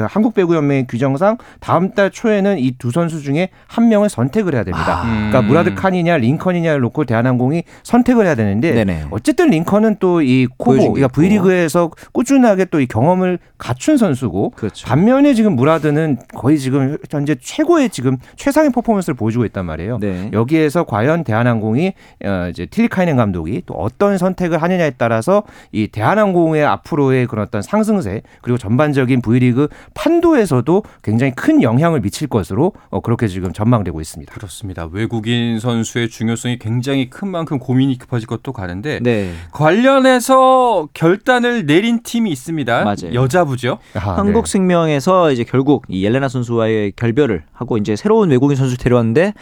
한국 0.10 0.34
배구 0.34 0.56
연맹의 0.56 0.88
규정상 0.88 1.38
다음 1.60 1.92
달 1.94 2.12
초에는 2.12 2.60
이 2.60 2.74
두 2.80 2.92
선수 2.92 3.22
중에 3.22 3.50
한 3.68 3.88
명을 3.88 4.10
선택을 4.10 4.56
해야 4.56 4.63
됩니다. 4.63 5.02
아. 5.02 5.04
그러니까 5.04 5.42
무라드 5.44 5.75
칸이냐 5.75 6.18
링컨이냐를 6.18 6.82
놓고 6.82 7.06
대한항공이 7.06 7.63
선택을 7.84 8.25
해야 8.25 8.36
되는데 8.36 8.72
네네. 8.74 9.06
어쨌든 9.12 9.50
링컨은 9.50 9.98
또 10.00 10.22
이 10.22 10.48
코보 10.58 10.94
그러니까 10.94 11.08
V리그에서 11.10 11.92
꾸준하게 12.12 12.66
또 12.66 12.80
이 12.80 12.86
경험을 12.88 13.40
갖춘 13.58 13.98
선수고 13.98 14.50
그렇죠. 14.52 14.88
반면에 14.88 15.34
지금 15.34 15.56
무라드는 15.56 16.18
거의 16.36 16.58
지금 16.60 16.98
현재 17.10 17.36
최고의 17.40 17.90
지금 17.90 18.18
최상의 18.36 18.72
퍼포먼스를 18.72 19.16
보여주고 19.16 19.46
있단 19.46 19.66
말이에요. 19.66 20.00
네. 20.00 20.30
여기에서 20.34 20.84
과연 20.86 21.24
대한항공이 21.24 21.94
어 22.25 22.48
이제 22.50 22.66
틸리카이넨 22.66 23.16
감독이 23.16 23.62
또 23.66 23.75
어떤 23.75 24.18
선택을 24.18 24.62
하느냐에 24.62 24.92
따라서 24.98 25.44
이 25.72 25.88
대한항공의 25.88 26.66
앞으로의 26.66 27.28
그런 27.28 27.46
어떤 27.46 27.62
상승세 27.62 28.22
그리고 28.42 28.58
전반적인 28.58 29.22
V리그 29.22 29.68
판도에서도 29.94 30.84
굉장히 31.03 31.34
큰 31.34 31.62
영향을 31.62 32.01
미칠 32.01 32.27
것으로 32.27 32.74
어, 32.89 33.00
그렇게 33.01 33.27
지금 33.27 33.53
전망되고 33.53 34.00
있습니다. 34.01 34.34
그렇습니다. 34.34 34.88
외국인 34.92 35.60
선수의 35.60 36.10
중요성이 36.10 36.60
굉장히 36.60 37.10
큰 37.10 37.27
만큼 37.30 37.60
고민이 37.60 37.98
깊어질 37.98 38.27
것도 38.27 38.53
가는데 38.53 39.00
네. 39.01 39.32
관련해서 39.51 40.89
결단을 40.94 41.65
내린 41.65 42.01
팀이 42.03 42.32
있습니다. 42.32 42.84
맞아요. 42.84 43.13
여자부죠. 43.13 43.80
아, 43.96 44.00
한국생명에서 44.00 45.27
네. 45.27 45.34
이제 45.34 45.44
결국 45.44 45.86
이 45.88 46.03
옐레나 46.06 46.27
선수와의 46.27 46.94
결별을 46.96 47.44
하고 47.53 47.77
이제 47.77 47.96
새로운 47.96 48.30
외국인 48.30 48.56
선수 48.56 48.77
데려왔는데 48.77 49.34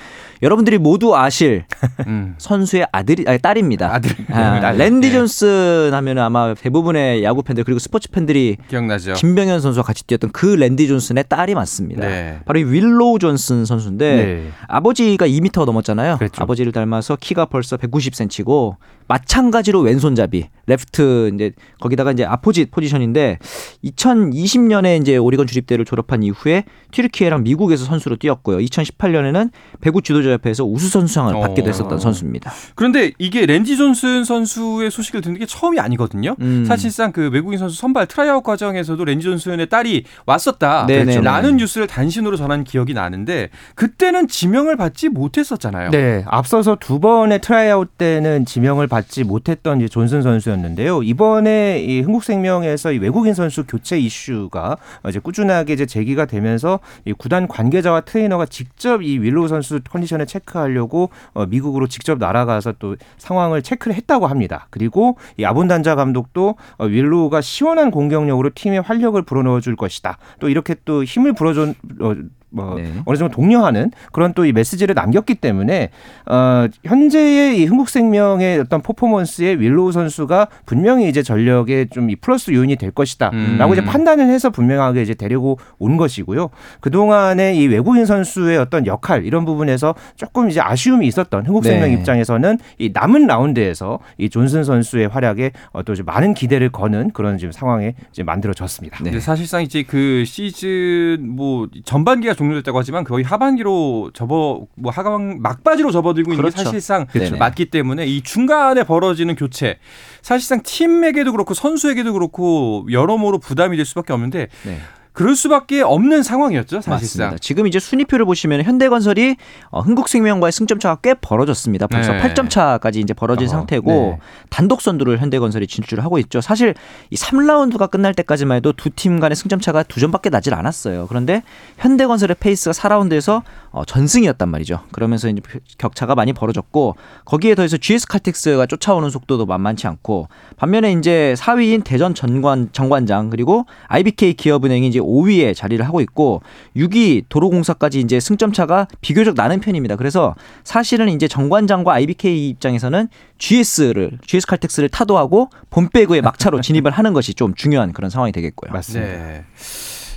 여러분들이 0.41 0.77
모두 0.77 1.15
아실 1.15 1.65
음. 2.07 2.35
선수의 2.37 2.87
아들이 2.91 3.25
아니 3.27 3.37
딸입니다. 3.37 3.93
아들. 3.93 4.11
아, 4.31 4.71
랜디 4.71 5.09
네. 5.09 5.13
존슨 5.13 5.89
하면 5.93 6.17
아마 6.19 6.53
대부분의 6.53 7.23
야구 7.23 7.43
팬들 7.43 7.63
그리고 7.65 7.79
스포츠 7.79 8.09
팬들이 8.09 8.57
기억나죠. 8.69 9.13
김병현 9.13 9.59
선수와 9.59 9.83
같이 9.83 10.05
뛰었 10.05 10.21
있었던 10.21 10.31
그 10.31 10.45
랜디 10.45 10.87
존슨의 10.87 11.25
딸이 11.27 11.55
맞습니다. 11.55 12.07
네. 12.07 12.39
바로 12.45 12.59
이 12.59 12.63
윌로우 12.63 13.17
존슨 13.17 13.65
선수인데 13.65 14.15
네. 14.15 14.51
아버지가 14.67 15.27
2m 15.27 15.65
넘었잖아요. 15.65 16.17
그랬죠. 16.17 16.43
아버지를 16.43 16.71
닮아서 16.71 17.15
키가 17.15 17.45
벌써 17.45 17.75
190cm고 17.77 18.75
마찬가지로 19.07 19.81
왼손잡이 19.81 20.47
레프트 20.67 21.31
이제 21.33 21.51
거기다가 21.81 22.11
이제 22.11 22.23
opposite 22.23 22.71
포지션인데 22.71 23.39
2020년에 23.83 25.01
이제 25.01 25.17
오리건 25.17 25.47
주립대를 25.47 25.83
졸업한 25.83 26.23
이후에 26.23 26.63
튀르키예랑 26.91 27.43
미국에서 27.43 27.83
선수로 27.83 28.15
뛰었고요. 28.15 28.59
2018년에는 28.59 29.49
배구 29.81 30.01
지도자 30.01 30.30
협회에서 30.33 30.63
우수 30.65 30.89
선수상을 30.89 31.33
받기도 31.33 31.69
했었던 31.69 31.93
어. 31.93 31.99
선수입니다. 31.99 32.51
그런데 32.75 33.11
이게 33.17 33.45
랜디 33.45 33.77
존슨 33.77 34.23
선수의 34.23 34.89
소식을 34.89 35.21
듣는 35.21 35.39
게 35.39 35.45
처음이 35.45 35.79
아니거든요. 35.79 36.35
음. 36.41 36.65
사실상 36.65 37.11
그 37.11 37.29
외국인 37.29 37.59
선수 37.59 37.77
선발 37.77 38.07
트라이아웃 38.07 38.43
과정에서도 38.43 39.03
랜디 39.03 39.23
존슨의 39.23 39.67
딸이 39.67 40.05
왔었다라는 40.25 41.57
뉴스를 41.57 41.87
단신으로 41.87 42.37
전한 42.37 42.63
기억이 42.63 42.93
나는데 42.93 43.49
그때는 43.75 44.27
지명을 44.27 44.77
받지 44.77 45.09
못했었잖아요. 45.09 45.91
네, 45.91 46.23
앞서서 46.27 46.77
두 46.79 46.99
번의 46.99 47.41
트라이아웃 47.41 47.97
때는 47.97 48.45
지명을 48.45 48.87
받지 48.87 49.23
못했던 49.23 49.79
이제 49.79 49.87
존슨 49.87 50.21
선수였는데요. 50.21 51.03
이번에 51.03 51.81
이 51.81 52.01
흥국생명에서 52.01 52.93
이 52.93 52.97
외국인 52.97 53.33
선수 53.33 53.65
교체 53.65 53.99
이슈가 53.99 54.77
이제 55.09 55.19
꾸준하게 55.19 55.73
이제 55.73 55.85
제기가 55.85 56.25
되면서 56.25 56.79
이 57.05 57.13
구단 57.13 57.47
관계자와 57.47 58.01
트레이너가 58.01 58.45
직접 58.45 59.01
이 59.01 59.19
윌로우 59.19 59.47
선수 59.47 59.79
컨디션을 59.89 60.27
체크하려고 60.27 61.09
어, 61.33 61.45
미국으로 61.45 61.87
직접 61.87 62.17
날아가서 62.17 62.73
또 62.79 62.95
상황을 63.17 63.61
체크를 63.61 63.95
했다고 63.95 64.27
합니다. 64.27 64.67
그리고 64.69 65.17
이 65.37 65.45
아본단자 65.45 65.95
감독도 65.95 66.55
어, 66.77 66.85
윌로우가 66.85 67.41
시원한 67.41 67.91
공격력으로 67.91 68.51
팀의 68.55 68.81
활력을 68.81 69.23
불어넣어 69.23 69.59
줄 69.61 69.75
것이다. 69.75 70.17
또 70.39 70.49
이렇게 70.49 70.75
또 70.85 71.03
힘을 71.03 71.33
불어줘 71.33 71.73
어, 72.01 72.15
뭐 72.51 72.75
네. 72.75 72.91
어느 73.05 73.17
정도 73.17 73.33
독려하는 73.33 73.91
그런 74.11 74.33
또 74.33 74.41
이 74.45 74.51
메시지를 74.51 74.95
남겼기 74.95 75.35
때문에 75.35 75.89
어 76.25 76.67
현재의 76.83 77.59
이 77.59 77.65
흥국생명의 77.65 78.59
어떤 78.59 78.81
퍼포먼스에 78.81 79.53
윌로우 79.53 79.91
선수가 79.91 80.47
분명히 80.65 81.09
이제 81.09 81.23
전력의 81.23 81.89
좀이 81.89 82.15
플러스 82.17 82.51
요인이 82.51 82.75
될 82.77 82.91
것이다라고 82.91 83.35
음. 83.35 83.73
이제 83.73 83.83
판단을 83.83 84.27
해서 84.27 84.49
분명하게 84.49 85.01
이제 85.01 85.13
데리고 85.13 85.59
온 85.79 85.97
것이고요. 85.97 86.49
그 86.79 86.91
동안에 86.91 87.55
이 87.55 87.67
외국인 87.67 88.05
선수의 88.05 88.57
어떤 88.57 88.85
역할 88.85 89.25
이런 89.25 89.45
부분에서 89.45 89.95
조금 90.15 90.49
이제 90.49 90.59
아쉬움이 90.59 91.05
있었던 91.07 91.45
흥국생명 91.45 91.89
네. 91.89 91.93
입장에서는 91.95 92.57
이 92.77 92.91
남은 92.93 93.27
라운드에서 93.27 93.99
이 94.17 94.29
존슨 94.29 94.63
선수의 94.63 95.07
활약에 95.07 95.51
어떤 95.71 95.95
많은 96.05 96.33
기대를 96.33 96.69
거는 96.69 97.11
그런 97.11 97.37
지금 97.37 97.51
상황에 97.51 97.95
이제 98.11 98.23
만들어졌습니다. 98.23 99.03
네. 99.03 99.19
사실상 99.19 99.61
이제 99.61 99.83
그 99.83 100.23
시즌 100.25 101.17
뭐 101.35 101.67
전반기가 101.83 102.33
종료됐다고 102.41 102.79
하지만 102.79 103.03
거의 103.03 103.23
하반기로 103.23 104.11
접어 104.13 104.65
뭐 104.75 104.91
하강 104.91 105.41
막바지로 105.41 105.91
접어들고 105.91 106.31
그렇죠. 106.31 106.33
있는 106.33 106.49
게 106.49 106.53
그렇죠. 106.53 106.63
사실상 106.63 107.05
그렇죠. 107.05 107.37
맞기 107.37 107.65
때문에 107.69 108.07
이 108.07 108.21
중간에 108.21 108.83
벌어지는 108.83 109.35
교체 109.35 109.77
사실상 110.21 110.61
팀에게도 110.63 111.31
그렇고 111.31 111.53
선수에게도 111.53 112.13
그렇고 112.13 112.85
여러모로 112.91 113.39
부담이 113.39 113.77
될 113.77 113.85
수밖에 113.85 114.13
없는데 114.13 114.47
네. 114.63 114.77
그럴 115.21 115.35
수밖에 115.35 115.81
없는 115.81 116.23
상황이었죠, 116.23 116.81
사실상. 116.81 117.27
맞습니다. 117.27 117.37
지금 117.41 117.67
이제 117.67 117.79
순위표를 117.79 118.25
보시면 118.25 118.63
현대건설이 118.63 119.35
어, 119.69 119.81
흥국생명과의 119.81 120.51
승점 120.51 120.79
차가 120.79 120.95
꽤 121.01 121.13
벌어졌습니다. 121.13 121.87
벌써 121.87 122.13
네. 122.13 122.21
8점 122.21 122.49
차까지 122.49 122.99
이제 122.99 123.13
벌어진 123.13 123.47
어, 123.47 123.49
상태고 123.49 123.91
네. 123.91 124.17
단독 124.49 124.81
선두를 124.81 125.19
현대건설이 125.19 125.67
진출을 125.67 126.03
하고 126.03 126.17
있죠. 126.19 126.41
사실 126.41 126.73
이 127.09 127.15
3라운드가 127.15 127.89
끝날 127.91 128.13
때까지만 128.13 128.57
해도 128.57 128.71
두 128.73 128.91
팀 128.95 129.19
간의 129.19 129.35
승점 129.35 129.59
차가 129.59 129.83
두 129.83 129.99
점밖에 129.99 130.29
나질 130.29 130.53
않았어요. 130.53 131.07
그런데 131.07 131.43
현대건설의 131.77 132.35
페이스가 132.39 132.73
4라운드에서 132.73 133.41
어, 133.71 133.85
전승이었단 133.85 134.49
말이죠. 134.49 134.81
그러면서 134.91 135.29
이제 135.29 135.41
격차가 135.77 136.13
많이 136.15 136.33
벌어졌고 136.33 136.95
거기에 137.25 137.55
더해서 137.55 137.77
GS 137.77 138.07
칼텍스가 138.07 138.65
쫓아오는 138.65 139.09
속도도 139.09 139.45
만만치 139.45 139.87
않고 139.87 140.27
반면에 140.57 140.91
이제 140.91 141.35
4위인 141.37 141.83
대전 141.83 142.13
전관 142.13 142.69
정관장 142.73 143.29
그리고 143.29 143.65
IBK 143.87 144.33
기업은행이 144.33 144.87
이제 144.87 144.99
5위에 145.11 145.55
자리를 145.55 145.83
하고 145.85 146.01
있고 146.01 146.41
6위 146.75 147.25
도로공사까지 147.29 147.99
이제 147.99 148.19
승점 148.19 148.51
차가 148.51 148.87
비교적 149.01 149.35
나는 149.35 149.59
편입니다. 149.59 149.95
그래서 149.95 150.35
사실은 150.63 151.09
이제 151.09 151.27
정관장과 151.27 151.93
IBK 151.93 152.49
입장에서는 152.49 153.07
GS를 153.37 154.19
GS 154.25 154.47
칼텍스를 154.47 154.89
타도하고 154.89 155.49
본배구의 155.69 156.21
막차로 156.21 156.61
진입을 156.61 156.91
하는 156.91 157.13
것이 157.13 157.33
좀 157.33 157.53
중요한 157.53 157.93
그런 157.93 158.09
상황이 158.09 158.31
되겠고요. 158.31 158.71
맞습니다. 158.71 159.07
네. 159.07 159.45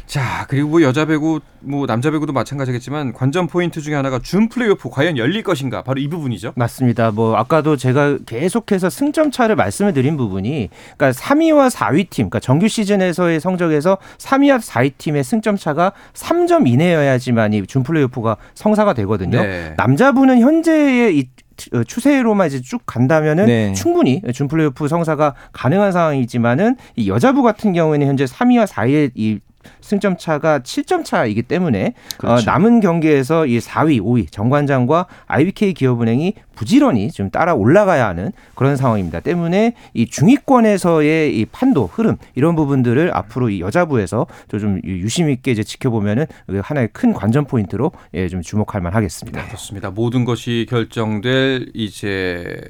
자 0.07 0.45
그리고 0.49 0.69
뭐 0.69 0.83
여자 0.83 1.07
배구 1.07 1.41
뭐 1.61 1.87
남자 1.87 2.11
배구도 2.11 2.33
마찬가지겠지만 2.35 3.15
관전 3.15 3.47
포인트 3.47 3.81
중에 3.81 3.95
하나가 3.95 4.19
준 4.19 4.49
플레이오프 4.51 4.91
과연 4.91 5.17
열릴 5.17 5.43
것인가 5.43 5.83
바로 5.83 5.99
이 5.99 6.09
부분이죠. 6.09 6.53
맞습니다. 6.57 7.11
뭐 7.11 7.37
아까도 7.37 7.77
제가 7.77 8.19
계속해서 8.27 8.91
승점 8.91 9.31
차를 9.31 9.57
말씀을 9.57 9.95
드린 9.95 10.17
부분이 10.19 10.69
그러니까 10.97 11.11
3위와 11.19 11.71
4위 11.71 12.11
팀, 12.11 12.29
그러니까 12.29 12.41
정규 12.41 12.69
시즌에서의 12.69 13.41
성적에서 13.41 13.97
3위와 14.19 14.61
4위 14.61 14.93
팀의 14.99 15.25
승점 15.25 15.57
차가 15.57 15.93
3점 16.13 16.69
이내여야지만 16.69 17.55
이 17.55 17.65
준 17.67 17.83
플레이오프가 17.83 18.37
성사가 18.55 18.93
되거든요. 18.95 19.43
네. 19.43 19.75
남자분은 19.79 20.39
현재의 20.41 21.19
이 21.19 21.29
어, 21.73 21.83
추세로만 21.85 22.49
이제 22.49 22.61
쭉 22.61 22.83
간다면은 22.85 23.47
네. 23.47 23.73
충분히 23.73 24.21
준 24.35 24.49
플레이오프 24.49 24.87
성사가 24.87 25.35
가능한 25.53 25.93
상황이지만은 25.93 26.77
이 26.97 27.09
여자부 27.09 27.43
같은 27.43 27.73
경우에는 27.73 28.07
현재 28.07 28.25
3위와 28.27 28.67
4위의 28.67 29.13
이 29.15 29.39
승점 29.81 30.17
차가 30.17 30.61
7점 30.61 31.05
차이기 31.05 31.43
때문에 31.43 31.87
어, 31.87 32.17
그렇죠. 32.19 32.51
어, 32.51 32.53
남은 32.53 32.81
경기에서 32.81 33.47
이 33.47 33.59
4위, 33.59 34.01
5위 34.01 34.31
정관장과 34.31 35.07
IBK 35.27 35.75
기업은행이 35.75 36.35
부지런히 36.55 37.11
좀 37.11 37.31
따라 37.31 37.55
올라가야 37.55 38.07
하는 38.07 38.33
그런 38.55 38.77
상황입니다. 38.77 39.21
때문에 39.21 39.75
이 39.93 40.07
중위권에서의 40.07 41.37
이 41.37 41.45
판도, 41.47 41.87
흐름 41.87 42.17
이런 42.35 42.55
부분들을 42.55 43.11
앞으로 43.15 43.51
이 43.51 43.61
여자부에서 43.61 44.27
좀 44.49 44.81
유심 44.85 45.31
있게 45.31 45.51
이제 45.51 45.63
지켜보면은 45.63 46.27
하나의 46.63 46.89
큰 46.93 47.13
관전 47.13 47.47
포인트로 47.47 47.93
예, 48.15 48.29
좀 48.29 48.41
주목할 48.43 48.81
만하겠습니다. 48.81 49.41
네, 49.41 49.47
그렇습니다. 49.47 49.91
모든 49.91 50.25
것이 50.25 50.67
결정될 50.69 51.71
이제 51.75 52.61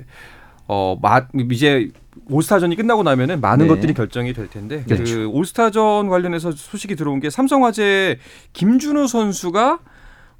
어, 0.66 0.96
마, 1.00 1.26
이제 1.50 1.90
올스타전이 2.30 2.76
끝나고 2.76 3.02
나면은 3.02 3.40
많은 3.40 3.66
네. 3.66 3.74
것들이 3.74 3.94
결정이 3.94 4.32
될 4.32 4.48
텐데 4.48 4.84
그 4.88 4.94
그렇죠. 4.94 5.14
그 5.14 5.26
올스타전 5.28 6.08
관련해서 6.08 6.52
소식이 6.52 6.96
들어온 6.96 7.20
게 7.20 7.30
삼성화재 7.30 8.18
김준우 8.52 9.06
선수가 9.06 9.78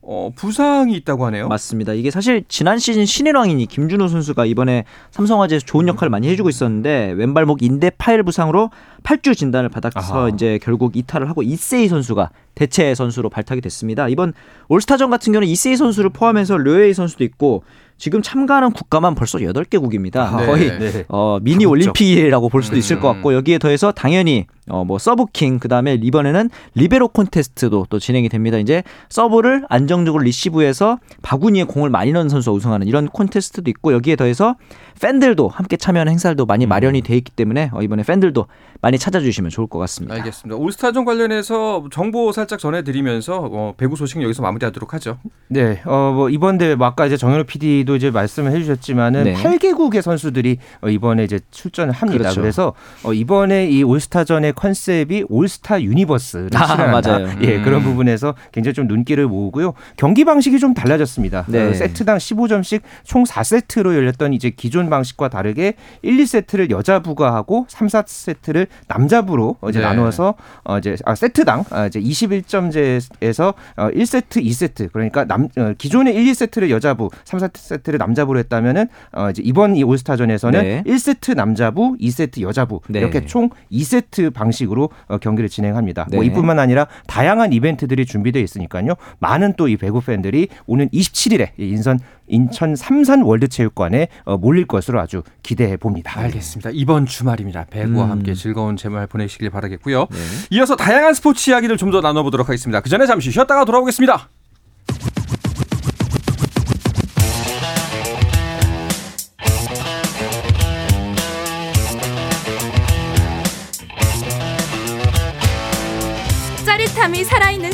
어, 0.07 0.31
부상이 0.37 0.95
있다고 0.97 1.25
하네요. 1.27 1.49
맞습니다. 1.49 1.95
이게 1.95 2.11
사실 2.11 2.45
지난 2.49 2.79
시즌 2.79 3.07
신인왕이니 3.07 3.67
김준우 3.67 4.09
선수가 4.09 4.45
이번에 4.45 4.85
삼성화재에서 5.13 5.65
좋은 5.65 5.89
역할을 5.89 6.11
많이 6.11 6.29
해주고 6.29 6.51
있었는데 6.51 7.13
왼발목 7.17 7.63
인대 7.63 7.91
파열 7.97 8.23
부상으로 8.23 8.71
8주 9.03 9.35
진단을 9.35 9.71
받아서 9.71 10.25
아하. 10.25 10.29
이제 10.29 10.59
결국 10.63 10.97
이탈을 10.97 11.29
하고 11.29 11.43
이세이 11.43 11.89
선수가 11.89 12.31
대체 12.55 12.95
선수로 12.95 13.31
발탁이 13.31 13.63
됐습니다. 13.63 14.09
이번 14.09 14.35
올스타전 14.69 15.09
같은 15.09 15.33
경우는 15.33 15.49
이세이 15.49 15.77
선수를 15.77 16.11
포함해서 16.11 16.59
료헤이 16.59 16.93
선수도 16.93 17.25
있고 17.25 17.65
지금 17.97 18.23
참가하는 18.23 18.73
국가만 18.73 19.15
벌써 19.15 19.39
8개국입니다. 19.39 20.17
아, 20.17 20.47
거의 20.47 20.79
네. 20.79 21.05
어, 21.09 21.39
미니 21.41 21.65
올림픽이라고 21.65 22.49
볼 22.49 22.63
수도 22.63 22.77
있을 22.77 23.01
것 23.01 23.09
같고 23.09 23.31
음. 23.31 23.35
여기에 23.35 23.59
더해서 23.59 23.93
당연히 23.93 24.47
어, 24.69 24.85
뭐 24.85 24.99
서브킹 24.99 25.59
그다음에 25.59 25.99
이번에는 26.03 26.51
리베로 26.75 27.09
콘테스트도 27.09 27.87
또 27.91 27.99
진행이 27.99 28.29
됩니다. 28.29 28.59
이제 28.59 28.83
서브를 29.09 29.65
안정적으로 29.69 30.23
리시브해서 30.23 30.99
바구니에 31.23 31.65
공을 31.65 31.91
많이 31.91 32.13
넣는 32.13 32.29
선수가 32.29 32.55
우승하는 32.55 32.87
이런 32.87 33.09
콘테스트도 33.09 33.71
있고 33.71 33.93
여기에 33.93 34.17
더해서 34.17 34.57
팬들도 35.01 35.49
함께 35.49 35.77
참여하는 35.77 36.13
행사들도 36.13 36.47
많이 36.47 36.67
음. 36.67 36.69
마련이 36.69 37.03
돼 37.03 37.17
있기 37.17 37.33
때문에 37.33 37.71
어, 37.73 37.83
이번에 37.83 38.03
팬들도 38.03 38.47
많이 38.81 38.99
찾아주시면 38.99 39.51
좋을 39.51 39.67
것 39.67 39.79
같습니다. 39.81 40.15
알겠습니다. 40.15 40.57
올스타전 40.57 41.05
관련해서 41.05 41.85
정보 41.91 42.33
살짝 42.33 42.59
전해드리면서 42.59 43.49
어, 43.53 43.75
배구 43.77 43.97
소식은 43.97 44.23
여기서 44.23 44.43
마무리하도록 44.43 44.95
하죠. 44.95 45.19
네, 45.49 45.83
어, 45.85 46.13
뭐 46.15 46.31
이번 46.31 46.59
대회 46.59 46.75
뭐 46.75 46.87
아까 46.87 47.07
이제 47.07 47.17
정현우 47.17 47.45
PD도 47.45 47.97
이제 47.97 48.11
말씀을 48.11 48.53
해주셨지만은 48.53 49.25
네. 49.25 49.35
8개국의 49.35 50.03
선수들이 50.03 50.59
어, 50.83 50.89
이번에 50.89 51.25
이제 51.25 51.41
출전을 51.51 51.93
합니다. 51.93 52.25
그렇죠. 52.25 52.41
그래서 52.41 52.75
어, 53.03 53.13
이번에 53.13 53.69
이 53.69 53.83
올스타전의 53.83 54.54
컨셉이 54.55 55.25
올스타 55.29 55.83
유니버스를 55.83 56.51
아, 56.55 56.67
실현한다. 56.67 57.11
맞아요. 57.11 57.29
예, 57.43 57.57
음. 57.57 57.63
그런 57.65 57.83
부분에서 57.83 58.35
굉장히 58.53 58.75
좀 58.75 58.87
눈길을 58.87 59.27
모으고요. 59.27 59.75
경기 59.97 60.25
방식이 60.25 60.59
좀 60.59 60.75
달라졌습니다. 60.75 61.47
네. 61.49 61.69
어, 61.69 61.75
세트당 61.75 62.19
15점씩 62.19 62.83
총 63.03 63.25
4세트로 63.25 63.95
열렸던 63.95 64.33
이제 64.33 64.51
기존 64.51 64.85
기존 64.85 64.91
방식과 64.91 65.29
다르게 65.29 65.75
1, 66.03 66.17
2세트를 66.19 66.71
여자부가 66.71 67.35
하고 67.35 67.65
3, 67.69 67.87
4세트를 67.87 68.67
남자부로 68.89 69.57
이제 69.69 69.79
네. 69.79 69.85
나누어서 69.85 70.35
어 70.65 70.79
이제 70.79 70.97
아 71.05 71.15
세트당 71.15 71.65
아 71.71 71.87
이제 71.87 72.01
21점제에서 72.01 73.55
어 73.77 73.89
1세트, 73.91 74.45
2세트 74.45 74.93
그러니까 74.93 75.25
남 75.25 75.49
어, 75.57 75.73
기존의 75.79 76.15
1, 76.15 76.33
2세트를 76.33 76.71
여자부, 76.71 77.11
3, 77.25 77.41
4세트를 77.41 77.99
남자부로 77.99 78.39
했다면은 78.41 78.89
어 79.13 79.31
이제 79.31 79.43
이번 79.45 79.77
이 79.77 79.83
올스타전에서는 79.83 80.63
네. 80.63 80.83
1세트 80.87 81.35
남자부, 81.35 81.97
2세트 82.01 82.41
여자부 82.41 82.81
네. 82.89 82.99
이렇게 82.99 83.25
총 83.25 83.51
2세트 83.73 84.33
방 84.33 84.44
식으로 84.51 84.91
어 85.09 85.19
경기를 85.19 85.49
진행합니다. 85.49 86.07
뭐 86.13 86.21
네. 86.21 86.27
이뿐만 86.27 86.59
아니라 86.59 86.87
다양한 87.07 87.53
이벤트들이 87.53 88.07
준비되어 88.07 88.43
있으니까요. 88.43 88.95
많은 89.19 89.55
또 89.57 89.65
이 89.65 89.77
배구 89.79 90.03
팬들이 90.03 90.49
오는 90.67 90.89
27일에 90.91 91.51
인선 91.57 91.99
인천 92.27 92.77
삼산 92.77 93.23
월드체육관에 93.23 94.09
어, 94.25 94.37
몰릴 94.37 94.67
것으로 94.67 95.01
아주 95.01 95.23
기대해 95.43 95.77
봅니다. 95.77 96.19
알겠습니다. 96.21 96.71
이번 96.73 97.07
주말입니다. 97.07 97.65
배구와 97.71 98.05
음. 98.07 98.11
함께 98.11 98.35
즐거운 98.35 98.77
주말 98.77 99.07
보내시길 99.07 99.49
바라겠고요. 99.51 100.01
네. 100.11 100.17
이어서 100.51 100.77
다양한 100.77 101.15
스포츠 101.15 101.51
이야기를 101.51 101.77
좀 101.79 101.91
더 101.91 102.01
나눠보도록 102.01 102.49
하겠습니다. 102.49 102.81
그 102.81 102.89
전에 102.91 103.07
잠시 103.07 103.31
쉬었다가 103.31 103.65
돌아오겠습니다. 103.65 104.29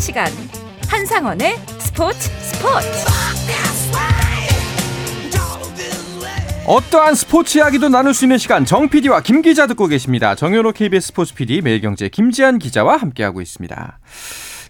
시간 0.00 0.26
한상원의 0.88 1.56
스포츠 1.78 2.30
스포츠 2.40 2.88
어떠한 6.66 7.14
스포츠 7.14 7.58
이야기도 7.58 7.88
나눌 7.88 8.14
수 8.14 8.24
있는 8.24 8.38
시간 8.38 8.64
정 8.64 8.88
PD와 8.88 9.20
김 9.20 9.42
기자 9.42 9.66
듣고 9.66 9.88
계십니다. 9.88 10.34
정현호 10.34 10.72
KBS 10.72 11.08
스포츠 11.08 11.34
PD 11.34 11.60
매일경제 11.60 12.08
김지한 12.08 12.58
기자와 12.58 12.96
함께하고 12.96 13.42
있습니다. 13.42 13.98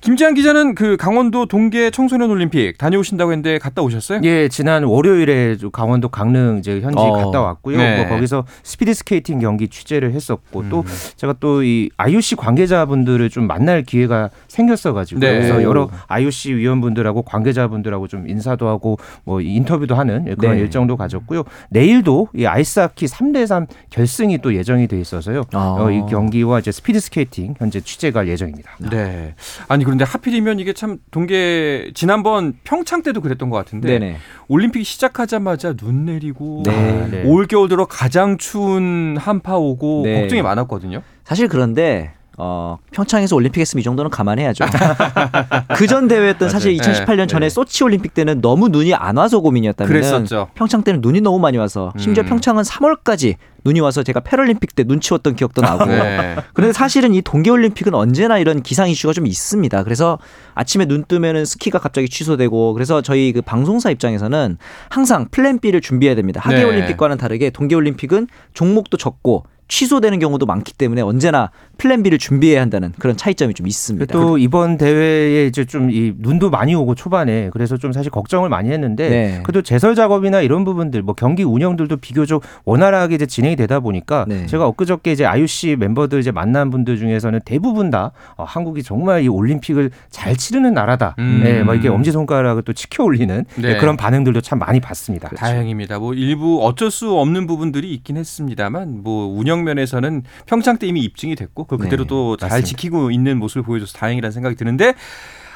김지한 0.01 0.35
기자는 0.35 0.75
그 0.75 0.97
강원도 0.97 1.47
동계 1.47 1.91
청소년 1.91 2.31
올림픽 2.31 2.79
다녀오신다고 2.79 3.33
했는데 3.33 3.59
갔다 3.59 3.83
오셨어요? 3.83 4.21
예, 4.25 4.49
지난 4.49 4.85
월요일에 4.85 5.57
강원도 5.73 6.09
강릉 6.09 6.59
이제 6.59 6.81
현지 6.81 6.99
어, 6.99 7.13
갔다 7.13 7.41
왔고요. 7.43 7.77
네. 7.77 7.99
뭐 7.99 8.09
거기서 8.09 8.45
스피드 8.63 8.95
스케이팅 8.95 9.39
경기 9.41 9.69
취재를 9.69 10.13
했었고 10.13 10.61
음. 10.61 10.69
또 10.71 10.85
제가 11.17 11.35
또 11.35 11.61
이 11.63 11.91
IOC 11.97 12.37
관계자분들을 12.37 13.29
좀 13.31 13.47
만날 13.47 13.83
기회가 13.83 14.31
생겼어 14.49 14.93
가지고 14.93 15.21
네. 15.21 15.33
그래서 15.33 15.57
오. 15.57 15.63
여러 15.63 15.91
IOC 16.09 16.55
위원분들하고 16.55 17.23
관계자분들하고 17.23 18.09
좀 18.09 18.29
인사도 18.29 18.69
하고 18.69 18.99
뭐 19.25 19.41
인터뷰도 19.41 19.95
하는 19.95 20.37
그런 20.37 20.57
네. 20.57 20.61
일정도 20.63 20.97
가졌고요. 20.97 21.45
내일도 21.71 22.29
이 22.35 22.47
아이스하키 22.47 23.07
3대3 23.07 23.67
결승이 23.91 24.39
또 24.39 24.55
예정이 24.55 24.87
돼 24.89 25.01
있어서요. 25.01 25.43
아. 25.53 25.77
어, 25.79 25.91
이 25.91 26.01
경기와 26.09 26.59
이제 26.61 26.73
스피드 26.73 26.99
스케이팅 27.01 27.55
현재 27.59 27.81
취재갈 27.81 28.29
예정입니다. 28.29 28.71
네. 28.91 29.35
아니 29.69 29.85
그런데 29.90 30.05
하필이면 30.05 30.61
이게 30.61 30.72
참 30.72 30.98
동계 31.11 31.90
지난번 31.94 32.55
평창 32.62 33.03
때도 33.03 33.20
그랬던 33.20 33.50
것 33.50 33.57
같은데 33.57 33.98
네네. 33.98 34.16
올림픽 34.46 34.85
시작하자마자 34.85 35.72
눈 35.72 36.05
내리고 36.05 36.62
네. 36.64 36.72
아, 36.72 37.09
네. 37.09 37.24
올 37.24 37.48
겨울 37.48 37.68
들어 37.68 37.87
가장 37.87 38.38
추운 38.38 39.16
한파 39.18 39.57
오고 39.57 40.03
네. 40.05 40.20
걱정이 40.20 40.42
많았거든요. 40.42 41.03
사실 41.24 41.48
그런데 41.48 42.12
어, 42.42 42.79
평창에서 42.92 43.37
올림픽 43.37 43.61
했으면 43.61 43.81
이 43.81 43.85
정도는 43.85 44.11
감안해야죠. 44.11 44.64
그 45.76 45.87
전 45.90 46.07
대회였던 46.09 46.48
사실 46.48 46.76
맞아요. 46.76 46.92
2018년 47.05 47.29
전에 47.29 47.46
네. 47.46 47.50
소치 47.50 47.83
올림픽 47.85 48.14
때는 48.14 48.40
너무 48.40 48.68
눈이 48.68 48.94
안 48.94 49.16
와서 49.16 49.40
고민이었다면 49.40 49.88
그랬었죠. 49.92 50.48
평창 50.55 50.83
때는 50.83 51.00
눈이 51.03 51.20
너무 51.20 51.38
많이 51.40 51.59
와서 51.59 51.92
심지어 51.98 52.22
음. 52.22 52.29
평창은 52.29 52.62
3월까지 52.62 53.35
눈이 53.64 53.81
와서 53.81 54.03
제가 54.03 54.20
패럴림픽 54.20 54.74
때 54.74 54.85
눈 54.85 55.00
치웠던 55.00 55.35
기억도 55.37 55.61
나고 55.61 55.85
네. 55.85 56.37
그런데 56.55 56.72
사실은 56.72 57.12
이 57.14 57.20
동계올림픽은 57.22 57.92
언제나 57.94 58.38
이런 58.38 58.62
기상 58.62 58.88
이슈가 58.88 59.12
좀 59.12 59.26
있습니다. 59.26 59.83
그래서 59.85 60.18
아침에 60.55 60.87
눈 60.87 61.05
뜨면은 61.05 61.44
스키가 61.44 61.79
갑자기 61.79 62.09
취소되고 62.09 62.72
그래서 62.72 63.03
저희 63.03 63.33
그 63.33 63.42
방송사 63.42 63.90
입장에서는 63.90 64.57
항상 64.88 65.26
plan 65.31 65.59
B를 65.59 65.81
준비해야 65.81 66.14
됩니다. 66.14 66.40
네. 66.48 66.55
하계올림픽과는 66.55 67.18
다르게 67.18 67.50
동계올림픽은 67.50 68.29
종목도 68.55 68.96
적고 68.96 69.44
취소되는 69.70 70.18
경우도 70.18 70.46
많기 70.46 70.72
때문에 70.72 71.02
언제나 71.02 71.50
plan 71.79 72.03
B를 72.02 72.18
준비해야 72.18 72.61
한다는 72.61 72.92
그런 72.98 73.16
차이점이 73.16 73.54
좀 73.54 73.66
있습니다. 73.66 74.12
또 74.12 74.37
이번 74.38 74.76
대회에 74.78 75.46
이제 75.46 75.64
좀 75.64 75.90
이 75.90 76.12
눈도 76.18 76.50
많이 76.50 76.74
오고 76.74 76.94
초반에 76.94 77.50
그래서 77.52 77.76
좀 77.76 77.92
사실 77.92 78.11
걱정을 78.11 78.48
많이 78.48 78.70
했는데 78.70 79.09
네. 79.09 79.40
그래도 79.42 79.62
제설 79.62 79.94
작업이나 79.94 80.40
이런 80.40 80.64
부분들 80.64 81.02
뭐 81.02 81.14
경기 81.14 81.42
운영들도 81.42 81.96
비교적 81.98 82.42
원활하게 82.64 83.16
이제 83.16 83.26
진행이 83.26 83.56
되다 83.56 83.80
보니까 83.80 84.24
네. 84.28 84.46
제가 84.46 84.66
엊그저께 84.66 85.12
이제 85.12 85.24
IOC 85.24 85.76
멤버들 85.76 86.20
이제 86.20 86.30
만난 86.30 86.70
분들 86.70 86.98
중에서는 86.98 87.40
대부분 87.44 87.90
다 87.90 88.12
어, 88.37 88.44
한국이 88.44 88.83
정말 88.83 89.22
이 89.22 89.28
올림픽을 89.28 89.90
잘 90.11 90.37
치르는 90.37 90.74
나라다. 90.74 91.14
음. 91.18 91.40
네, 91.42 91.62
막 91.62 91.74
이게 91.74 91.88
엄지 91.88 92.12
손가락을 92.12 92.62
또 92.62 92.72
치켜 92.72 93.04
올리는 93.04 93.44
네. 93.56 93.76
그런 93.78 93.96
반응들도 93.96 94.40
참 94.40 94.59
많이 94.59 94.80
봤습니다. 94.80 95.28
다행입니다. 95.30 95.98
뭐 95.98 96.14
일부 96.14 96.64
어쩔 96.64 96.90
수 96.90 97.18
없는 97.18 97.46
부분들이 97.46 97.92
있긴 97.94 98.16
했습니다만 98.16 99.02
뭐 99.02 99.26
운영 99.26 99.60
면에서는 99.64 100.25
평창 100.46 100.79
때 100.79 100.87
이미 100.87 101.01
입증이 101.01 101.37
됐고 101.37 101.64
그 101.64 101.77
그대로 101.79 102.05
네, 102.05 102.09
또잘 102.09 102.49
맞습니다. 102.49 102.66
지키고 102.66 103.11
있는 103.11 103.38
모습을 103.38 103.62
보여줘서 103.62 103.99
다행이라는 103.99 104.33
생각이 104.33 104.57
드는데 104.57 104.94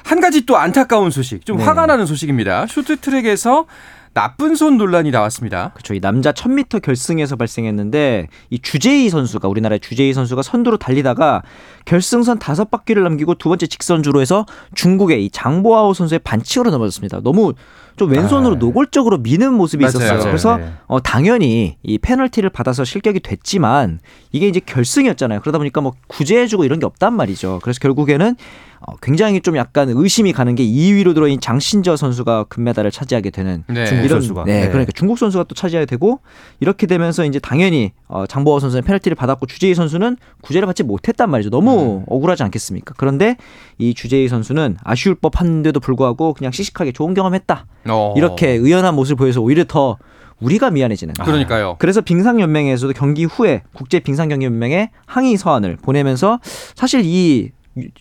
한 0.04 0.20
가지 0.20 0.44
또 0.44 0.56
안타까운 0.56 1.10
소식, 1.10 1.46
좀 1.46 1.56
네. 1.56 1.64
화가 1.64 1.86
나는 1.86 2.06
소식입니다. 2.06 2.66
쇼트트랙에서 2.66 3.66
나쁜 4.14 4.54
손 4.54 4.78
논란이 4.78 5.10
나왔습니다. 5.10 5.70
그렇죠. 5.74 5.92
이 5.92 6.00
남자 6.00 6.30
1000m 6.30 6.82
결승에서 6.82 7.34
발생했는데 7.34 8.28
이 8.48 8.58
주재희 8.60 9.10
선수가 9.10 9.48
우리나라의 9.48 9.80
주재희 9.80 10.12
선수가 10.12 10.42
선두로 10.42 10.76
달리다가 10.76 11.42
결승선 11.84 12.38
다섯 12.38 12.70
바퀴를 12.70 13.02
남기고 13.02 13.34
두 13.34 13.48
번째 13.48 13.66
직선주로 13.66 14.20
해서 14.20 14.46
중국의 14.76 15.24
이 15.24 15.30
장보아오 15.30 15.94
선수의 15.94 16.20
반칙으로 16.20 16.70
넘어졌습니다. 16.70 17.22
너무 17.22 17.54
좀 17.96 18.10
왼손으로 18.10 18.56
아. 18.56 18.58
노골적으로 18.58 19.18
미는 19.18 19.54
모습이 19.54 19.82
맞아요. 19.82 19.90
있었어요. 19.90 20.12
맞아요. 20.12 20.24
그래서 20.24 20.56
네. 20.56 20.72
어, 20.86 21.00
당연히 21.00 21.76
이 21.82 21.98
페널티를 21.98 22.50
받아서 22.50 22.84
실격이 22.84 23.20
됐지만 23.20 24.00
이게 24.32 24.48
이제 24.48 24.60
결승이었잖아요. 24.64 25.40
그러다 25.40 25.58
보니까 25.58 25.80
뭐 25.80 25.92
구제해주고 26.08 26.64
이런 26.64 26.80
게 26.80 26.86
없단 26.86 27.14
말이죠. 27.14 27.60
그래서 27.62 27.78
결국에는 27.80 28.34
어, 28.73 28.73
굉장히 29.00 29.40
좀 29.40 29.56
약간 29.56 29.88
의심이 29.88 30.32
가는 30.32 30.54
게 30.54 30.64
2위로 30.64 31.14
들어인 31.14 31.40
장신저 31.40 31.96
선수가 31.96 32.44
금메달을 32.44 32.90
차지하게 32.90 33.30
되는 33.30 33.64
네. 33.66 33.86
중국 33.86 34.04
이런 34.04 34.20
선수가. 34.20 34.44
네, 34.44 34.60
네. 34.62 34.68
그러니까 34.68 34.92
중국 34.92 35.18
선수가 35.18 35.44
또 35.44 35.54
차지하게 35.54 35.86
되고 35.86 36.20
이렇게 36.60 36.86
되면서 36.86 37.24
이제 37.24 37.38
당연히 37.38 37.92
어, 38.08 38.26
장보아 38.26 38.60
선수는 38.60 38.84
페널티를 38.84 39.14
받았고 39.14 39.46
주재희 39.46 39.74
선수는 39.74 40.16
구제를 40.42 40.66
받지 40.66 40.82
못했단 40.82 41.30
말이죠. 41.30 41.50
너무 41.50 42.00
음. 42.00 42.04
억울하지 42.06 42.42
않겠습니까? 42.42 42.94
그런데 42.96 43.36
이 43.78 43.94
주재희 43.94 44.28
선수는 44.28 44.76
아쉬울 44.82 45.14
법한데도 45.14 45.80
불구하고 45.80 46.34
그냥 46.34 46.52
씩씩하게 46.52 46.92
좋은 46.92 47.14
경험했다 47.14 47.66
어. 47.88 48.14
이렇게 48.16 48.50
의연한 48.50 48.94
모습을 48.94 49.16
보여서 49.16 49.40
오히려 49.40 49.64
더 49.64 49.98
우리가 50.40 50.70
미안해지는. 50.70 51.14
그러니까요. 51.14 51.76
그래서 51.78 52.00
빙상연맹에서도 52.00 52.92
경기 52.94 53.24
후에 53.24 53.62
국제 53.72 54.00
빙상경기연맹에 54.00 54.90
항의 55.06 55.36
서한을 55.36 55.78
보내면서 55.80 56.40
사실 56.74 57.02
이 57.04 57.50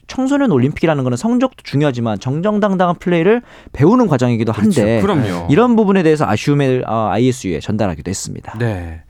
청소년 0.08 0.52
올림픽이라는 0.52 1.04
거는 1.04 1.18
성적도 1.18 1.64
중요하지만 1.64 2.20
정정당당한 2.20 2.96
플레이를 3.00 3.42
배우는 3.72 4.08
과정이기도 4.08 4.52
한데 4.52 5.02
그렇죠. 5.02 5.24
그럼요. 5.24 5.48
이런 5.50 5.76
부분에 5.76 6.04
대해서 6.04 6.26
아쉬움을 6.26 6.84
어, 6.88 7.10
ISU에 7.12 7.60
전달하기도 7.60 8.10
했습니다. 8.10 8.58
네. 8.60 9.02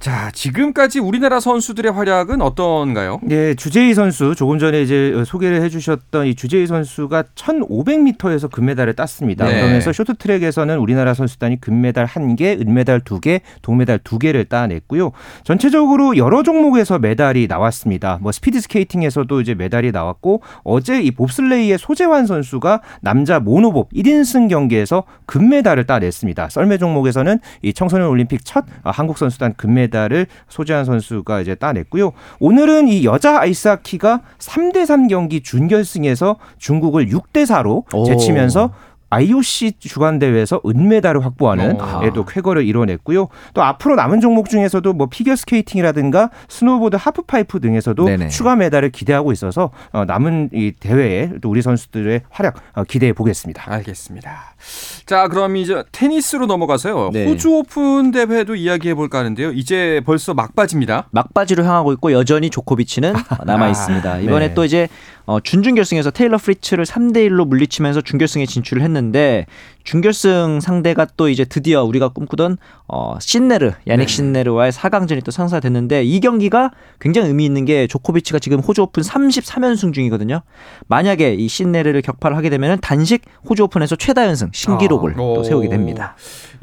자, 0.00 0.30
지금까지 0.32 0.98
우리나라 0.98 1.40
선수들의 1.40 1.92
활약은 1.92 2.40
어떤가요? 2.40 3.20
네, 3.22 3.54
주재희 3.54 3.92
선수 3.92 4.34
조금 4.34 4.58
전에 4.58 4.80
이제 4.80 5.12
소개를 5.26 5.60
해 5.60 5.68
주셨던 5.68 6.26
이 6.26 6.34
주재희 6.34 6.66
선수가 6.66 7.24
1,500m에서 7.34 8.50
금메달을 8.50 8.94
땄습니다. 8.94 9.44
네. 9.44 9.60
그러면서 9.60 9.92
쇼트트랙에서는 9.92 10.78
우리나라 10.78 11.12
선수단이 11.12 11.60
금메달 11.60 12.06
1개, 12.06 12.58
은메달 12.66 13.00
2개, 13.00 13.42
동메달 13.60 13.98
2개를 13.98 14.48
따냈고요. 14.48 15.12
전체적으로 15.44 16.16
여러 16.16 16.42
종목에서 16.42 16.98
메달이 16.98 17.46
나왔습니다. 17.46 18.18
뭐 18.22 18.32
스피드 18.32 18.58
스케이팅에서도 18.58 19.38
이제 19.42 19.54
메달이 19.54 19.92
나왔고 19.92 20.40
어제 20.64 21.02
이 21.02 21.10
봅슬레이의 21.10 21.76
소재환 21.76 22.24
선수가 22.26 22.80
남자 23.02 23.38
monobob 23.38 23.92
1인승 23.92 24.48
경기에서 24.48 25.04
금메달을 25.26 25.84
따냈습니다. 25.84 26.48
썰매 26.48 26.78
종목에서는 26.78 27.38
이 27.60 27.74
청소년 27.74 28.08
올림픽 28.08 28.46
첫 28.46 28.64
아, 28.82 28.90
한국 28.90 29.18
선수단 29.18 29.52
금메달 29.58 29.89
을 29.94 30.26
소재환 30.48 30.84
선수가 30.84 31.40
이제 31.40 31.54
따냈고요. 31.54 32.12
오늘은 32.38 32.88
이 32.88 33.04
여자 33.04 33.40
아이스하키가 33.40 34.20
3대3 34.38 35.08
경기 35.08 35.40
준결승에서 35.42 36.36
중국을 36.58 37.08
6대4로 37.08 37.84
오. 37.94 38.04
제치면서 38.04 38.72
IOC 39.10 39.72
주관 39.80 40.18
대회에서 40.18 40.60
은메달을 40.64 41.24
확보하는 41.24 41.80
어. 41.80 42.00
예, 42.04 42.10
또 42.14 42.24
쾌거를 42.24 42.64
이뤄냈고요. 42.64 43.28
또 43.54 43.62
앞으로 43.62 43.96
남은 43.96 44.20
종목 44.20 44.48
중에서도 44.48 44.92
뭐 44.92 45.08
피겨 45.10 45.34
스케이팅이라든가 45.36 46.30
스노우보드 46.48 46.96
halfpipe 46.98 47.60
등에서도 47.60 48.04
네네. 48.04 48.28
추가 48.28 48.56
메달을 48.56 48.90
기대하고 48.90 49.32
있어서 49.32 49.70
어, 49.92 50.04
남은 50.04 50.50
이 50.54 50.72
대회에 50.78 51.32
또 51.42 51.50
우리 51.50 51.60
선수들의 51.60 52.22
활약 52.30 52.56
어, 52.74 52.84
기대해 52.84 53.12
보겠습니다. 53.12 53.64
알겠습니다. 53.66 54.54
자, 55.06 55.26
그럼 55.28 55.56
이제 55.56 55.82
테니스로 55.90 56.46
넘어가서요. 56.46 57.10
네. 57.12 57.26
호주 57.26 57.50
오픈 57.50 58.12
대회도 58.12 58.54
이야기해 58.54 58.94
볼까 58.94 59.18
하는데요. 59.18 59.52
이제 59.52 60.00
벌써 60.06 60.34
막바지입니다. 60.34 61.08
막바지로 61.10 61.64
향하고 61.64 61.92
있고 61.94 62.12
여전히 62.12 62.48
조코비치는 62.50 63.14
남아 63.44 63.68
있습니다. 63.70 64.18
이번에 64.20 64.48
네. 64.48 64.54
또 64.54 64.64
이제 64.64 64.88
어, 65.26 65.38
준준결승에서 65.40 66.10
테일러 66.10 66.38
프리츠를 66.38 66.84
3대 66.84 67.28
1로 67.28 67.46
물리치면서 67.46 68.00
준결승에 68.00 68.46
진출을 68.46 68.82
했는데 68.82 68.99
준결승 69.84 70.60
상대가 70.60 71.06
또 71.16 71.28
이제 71.28 71.44
드디어 71.44 71.82
우리가 71.84 72.08
꿈꾸던 72.08 72.58
어, 72.86 73.16
신네르 73.20 73.72
야닉 73.86 74.06
네. 74.06 74.14
신네르와의 74.14 74.72
4강전이 74.72 75.24
또 75.24 75.30
성사됐는데 75.30 76.04
이 76.04 76.20
경기가 76.20 76.70
굉장히 77.00 77.28
의미 77.28 77.44
있는 77.44 77.64
게 77.64 77.86
조코비치가 77.86 78.38
지금 78.38 78.60
호주 78.60 78.82
오픈 78.82 79.02
33연승 79.02 79.92
중이거든요. 79.92 80.42
만약에 80.88 81.34
이 81.34 81.48
신네르를 81.48 82.02
격파를 82.02 82.36
하게 82.36 82.50
되면 82.50 82.78
단식 82.80 83.22
호주 83.48 83.64
오픈에서 83.64 83.96
최다 83.96 84.26
연승 84.26 84.50
신기록을 84.52 85.12
아. 85.12 85.16
또 85.16 85.32
오. 85.40 85.42
세우게 85.44 85.68
됩니다. 85.68 86.16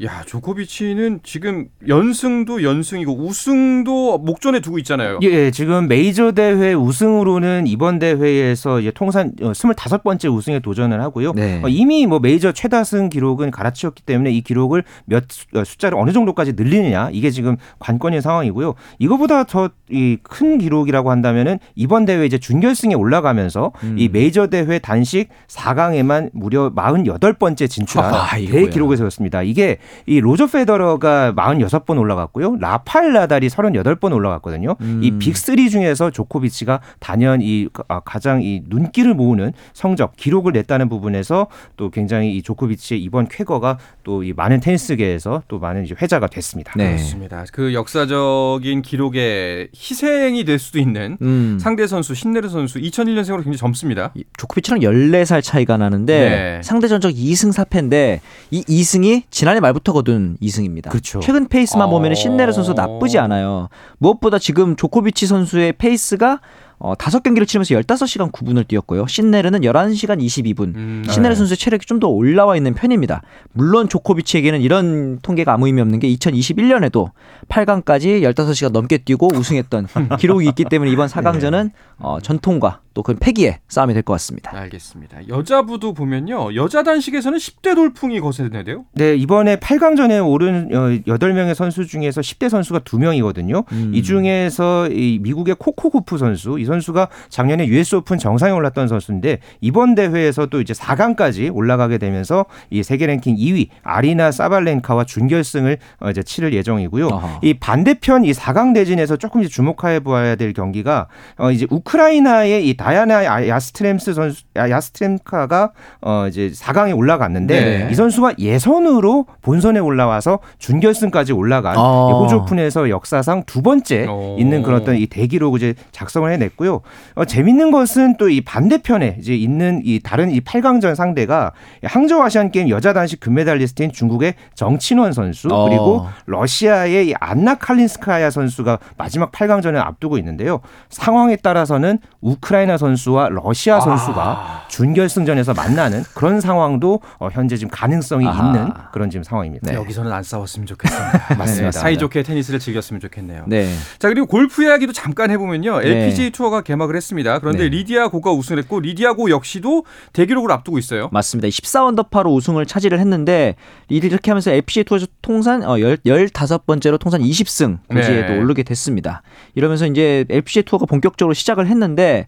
야, 0.04 0.22
조코비치는 0.26 1.20
지금 1.24 1.66
연승도 1.88 2.62
연승이고 2.62 3.12
우승도 3.12 4.18
목전에 4.18 4.60
두고 4.60 4.78
있잖아요. 4.78 5.18
예, 5.22 5.50
지금 5.50 5.88
메이저 5.88 6.32
대회 6.32 6.72
우승으로는 6.72 7.66
이번 7.66 7.98
대회에서 7.98 8.80
이제 8.80 8.92
통산 8.92 9.32
어, 9.42 9.52
25번째 9.52 10.32
우승에 10.32 10.60
도전을 10.60 11.00
하고요. 11.00 11.32
네. 11.32 11.60
어, 11.64 11.68
이미 11.68 12.06
뭐 12.06 12.20
메이저 12.28 12.52
최다승 12.52 13.08
기록은 13.08 13.50
갈아치웠기 13.50 14.02
때문에 14.02 14.30
이 14.30 14.40
기록을 14.42 14.84
몇 15.06 15.24
어, 15.54 15.64
숫자를 15.64 15.98
어느 15.98 16.12
정도까지 16.12 16.52
늘리느냐 16.54 17.10
이게 17.12 17.30
지금 17.30 17.56
관건인 17.78 18.20
상황이고요. 18.20 18.74
이거보다 18.98 19.44
더 19.44 19.70
이 19.90 20.18
큰 20.22 20.58
기록이라고 20.58 21.10
한다면은 21.10 21.58
이번 21.74 22.04
대회 22.04 22.26
이제 22.26 22.38
준결승에 22.38 22.94
올라가면서 22.94 23.72
음. 23.82 23.96
이 23.98 24.08
메이저 24.08 24.48
대회 24.48 24.78
단식 24.78 25.28
4강에만 25.48 26.30
무려 26.32 26.72
48번째 26.74 27.68
진출한 27.70 28.14
아, 28.14 28.36
대기록을 28.36 28.96
세웠습니다. 28.96 29.42
이게 29.42 29.78
이 30.06 30.20
로저 30.20 30.46
페더러가 30.46 31.32
46번 31.34 31.98
올라갔고요. 31.98 32.56
라파엘 32.60 33.12
나달이 33.12 33.48
38번 33.48 34.12
올라갔거든요. 34.12 34.76
음. 34.80 35.00
이 35.02 35.12
빅3 35.12 35.70
중에서 35.70 36.10
조코비치가 36.10 36.80
단연 36.98 37.40
이 37.42 37.68
아, 37.88 38.00
가장 38.00 38.42
이 38.42 38.62
눈길을 38.68 39.14
모으는 39.14 39.52
성적 39.72 40.16
기록을 40.16 40.52
냈다는 40.52 40.88
부분에서 40.88 41.46
또 41.76 41.90
굉장히 41.90 42.17
이 42.24 42.42
조코비치의 42.42 43.02
이번 43.02 43.26
쾌거가 43.28 43.78
또 44.04 44.18
이 44.28 44.32
많은 44.32 44.60
테니스계에서 44.60 45.42
또 45.48 45.58
많은 45.58 45.84
이제 45.84 45.94
회자가 46.00 46.26
됐습니다. 46.26 46.72
네. 46.76 46.88
그렇습니다. 46.96 47.44
그 47.52 47.72
역사적인 47.74 48.82
기록에 48.82 49.68
희생이 49.74 50.44
될 50.44 50.58
수도 50.58 50.78
있는 50.78 51.16
음. 51.22 51.58
상대 51.60 51.86
선수 51.86 52.14
신네르 52.14 52.48
선수 52.48 52.78
2001년생으로 52.78 53.36
굉장히 53.36 53.56
젊습니다. 53.56 54.12
조코비치랑 54.36 54.80
14살 54.80 55.42
차이가 55.42 55.76
나는데 55.76 56.28
네. 56.28 56.60
상대 56.62 56.88
전적 56.88 57.12
2승 57.12 57.52
4패인데 57.52 58.20
이 58.50 58.62
2승이 58.64 59.22
지난해 59.30 59.60
말부터 59.60 59.92
거둔 59.92 60.36
2승입니다. 60.42 60.90
그렇죠. 60.90 61.20
최근 61.20 61.48
페이스만 61.48 61.88
어... 61.88 61.90
보면 61.90 62.14
신네르 62.14 62.52
선수 62.52 62.74
나쁘지 62.74 63.18
않아요. 63.18 63.68
무엇보다 63.98 64.38
지금 64.38 64.76
조코비치 64.76 65.26
선수의 65.26 65.72
페이스가 65.74 66.40
어, 66.78 66.94
5경기를 66.94 67.46
치르면서 67.46 67.74
15시간 67.74 68.30
9분을 68.32 68.66
뛰었고요. 68.68 69.06
신네르는 69.06 69.60
11시간 69.62 70.22
22분. 70.22 70.74
음, 70.76 71.02
신네르 71.08 71.34
네. 71.34 71.34
선수의 71.34 71.56
체력이 71.56 71.86
좀 71.86 71.98
더 71.98 72.06
올라와 72.06 72.56
있는 72.56 72.74
편입니다. 72.74 73.22
물론 73.52 73.88
조코비치에게는 73.88 74.60
이런 74.60 75.18
통계가 75.20 75.52
아무 75.52 75.66
의미 75.66 75.80
없는 75.80 75.98
게 75.98 76.08
2021년에도 76.14 77.10
8강까지 77.48 78.22
15시간 78.22 78.70
넘게 78.72 78.98
뛰고 78.98 79.28
우승했던 79.34 79.88
기록이 80.20 80.46
있기 80.48 80.64
때문에 80.66 80.90
이번 80.92 81.08
4강전은 81.08 81.70
어, 81.98 82.18
전통과 82.20 82.80
또 82.94 83.02
그 83.02 83.14
패기의 83.14 83.58
싸움이 83.68 83.94
될 83.94 84.02
것 84.02 84.12
같습니다. 84.14 84.50
알겠습니다. 84.56 85.28
여자부도 85.28 85.94
보면요. 85.94 86.54
여자 86.56 86.82
단식에서는 86.82 87.38
10대 87.38 87.74
돌풍이 87.76 88.18
거세는데요. 88.20 88.84
네, 88.92 89.14
이번에 89.14 89.56
8강전에 89.56 90.28
오른 90.28 90.68
8명의 91.06 91.50
어, 91.50 91.54
선수 91.54 91.86
중에서 91.86 92.20
10대 92.20 92.48
선수가 92.48 92.80
2명이거든요. 92.80 93.64
음. 93.70 93.92
이 93.94 94.02
중에서 94.02 94.88
이 94.88 95.20
미국의 95.22 95.54
코코 95.60 95.86
고프 95.86 96.18
선수, 96.18 96.58
이 96.58 96.64
선수가 96.68 97.08
작년에 97.28 97.66
US 97.66 97.96
오픈 97.96 98.18
정상에 98.18 98.52
올랐던 98.52 98.86
선수인데 98.86 99.38
이번 99.60 99.96
대회에서 99.96 100.46
또 100.46 100.60
이제 100.60 100.72
4강까지 100.72 101.50
올라가게 101.52 101.98
되면서 101.98 102.46
이 102.70 102.82
세계 102.84 103.06
랭킹 103.06 103.34
2위 103.36 103.68
아리나 103.82 104.30
사발렌카와 104.30 105.04
준결승을 105.04 105.78
어, 106.00 106.10
이제 106.10 106.22
치를 106.22 106.52
예정이고요. 106.54 107.06
어허. 107.08 107.40
이 107.42 107.54
반대편 107.54 108.24
이 108.24 108.32
4강 108.32 108.74
대진에서 108.74 109.16
조금 109.16 109.40
이제 109.42 109.48
주목해 109.50 110.00
보아야 110.00 110.36
될 110.36 110.52
경기가 110.52 111.08
어 111.38 111.50
이제 111.50 111.66
우크라이나의 111.70 112.68
이 112.68 112.76
다야나 112.76 113.48
야스트렘스 113.48 114.14
선수 114.14 114.44
야스트렘카가 114.56 115.72
어 116.02 116.26
이제 116.28 116.50
4강에 116.54 116.96
올라갔는데 116.96 117.64
네. 117.64 117.88
이 117.90 117.94
선수가 117.94 118.34
예선으로 118.38 119.26
본선에 119.42 119.80
올라와서 119.80 120.38
준결승까지 120.58 121.32
올라간 121.32 121.76
어. 121.76 122.22
호주 122.22 122.36
오픈에서 122.36 122.90
역사상 122.90 123.44
두 123.46 123.62
번째 123.62 124.06
오. 124.06 124.36
있는 124.38 124.62
그런 124.62 124.80
어떤 124.82 124.96
이 124.96 125.06
대기록을 125.06 125.58
이제 125.58 125.74
작성을 125.92 126.30
해냈고 126.30 126.57
요. 126.66 126.80
어, 127.14 127.24
재밌는 127.24 127.70
것은 127.70 128.16
또 128.16 128.28
이 128.28 128.40
반대편에 128.42 129.16
이제 129.20 129.34
있는 129.34 129.80
이 129.84 130.00
다른 130.00 130.30
이 130.30 130.40
8강전 130.40 130.94
상대가 130.94 131.52
항저우 131.82 132.20
아시안 132.22 132.50
게임 132.50 132.68
여자 132.68 132.92
단식 132.92 133.20
금메달리스트인 133.20 133.90
중국의 133.92 134.34
정친원 134.54 135.12
선수 135.12 135.48
어. 135.50 135.64
그리고 135.68 136.06
러시아의 136.26 137.08
이 137.08 137.14
안나 137.18 137.54
칼린스카야 137.56 138.30
선수가 138.30 138.78
마지막 138.98 139.32
8강전을 139.32 139.76
앞두고 139.76 140.18
있는데요. 140.18 140.60
상황에 140.90 141.36
따라서는 141.36 141.98
우크라이나 142.20 142.76
선수와 142.76 143.30
러시아 143.30 143.80
선수가 143.80 144.22
아. 144.22 144.68
준결승전에서 144.68 145.54
만나는 145.54 146.02
그런 146.14 146.40
상황도 146.40 147.00
어, 147.18 147.28
현재 147.32 147.56
지금 147.56 147.70
가능성이 147.70 148.26
아하. 148.26 148.46
있는 148.46 148.70
그런 148.92 149.10
지금 149.10 149.22
상황입니다. 149.22 149.70
네. 149.70 149.76
여기서는 149.76 150.12
안 150.12 150.22
싸웠으면 150.22 150.66
좋겠습니다. 150.66 151.34
맞습니다. 151.38 151.70
네, 151.70 151.72
사이좋게 151.72 152.22
테니스를 152.22 152.60
즐겼으면 152.60 153.00
좋겠네요. 153.00 153.44
네. 153.46 153.72
자 153.98 154.08
그리고 154.08 154.26
골프 154.26 154.64
이야기도 154.64 154.92
잠깐 154.92 155.30
해보면요. 155.30 155.80
LPGA 155.82 156.30
투어 156.30 156.47
가 156.50 156.62
개막을 156.62 156.96
했습니다. 156.96 157.38
그런데 157.38 157.64
네. 157.64 157.68
리디아 157.68 158.08
고가 158.08 158.32
우승을 158.32 158.62
했고 158.62 158.80
리디아 158.80 159.14
고 159.14 159.30
역시도 159.30 159.84
대기록을 160.12 160.50
앞두고 160.52 160.78
있어요. 160.78 161.08
맞습니다. 161.12 161.48
14언더파로 161.48 162.34
우승을 162.34 162.66
차지를 162.66 163.00
했는데 163.00 163.56
이렇게 163.88 164.30
하면서 164.30 164.50
LPGA 164.50 164.84
투어에서 164.84 165.06
통산 165.22 165.62
어, 165.62 165.76
15번째로 165.76 166.98
통산 166.98 167.20
20승 167.20 167.78
고지에도 167.88 168.32
네. 168.32 168.38
오르게 168.38 168.62
됐습니다. 168.62 169.22
이러면서 169.54 169.86
이제 169.86 170.24
LPGA 170.28 170.64
투어가 170.64 170.86
본격적으로 170.86 171.34
시작을 171.34 171.66
했는데 171.66 172.26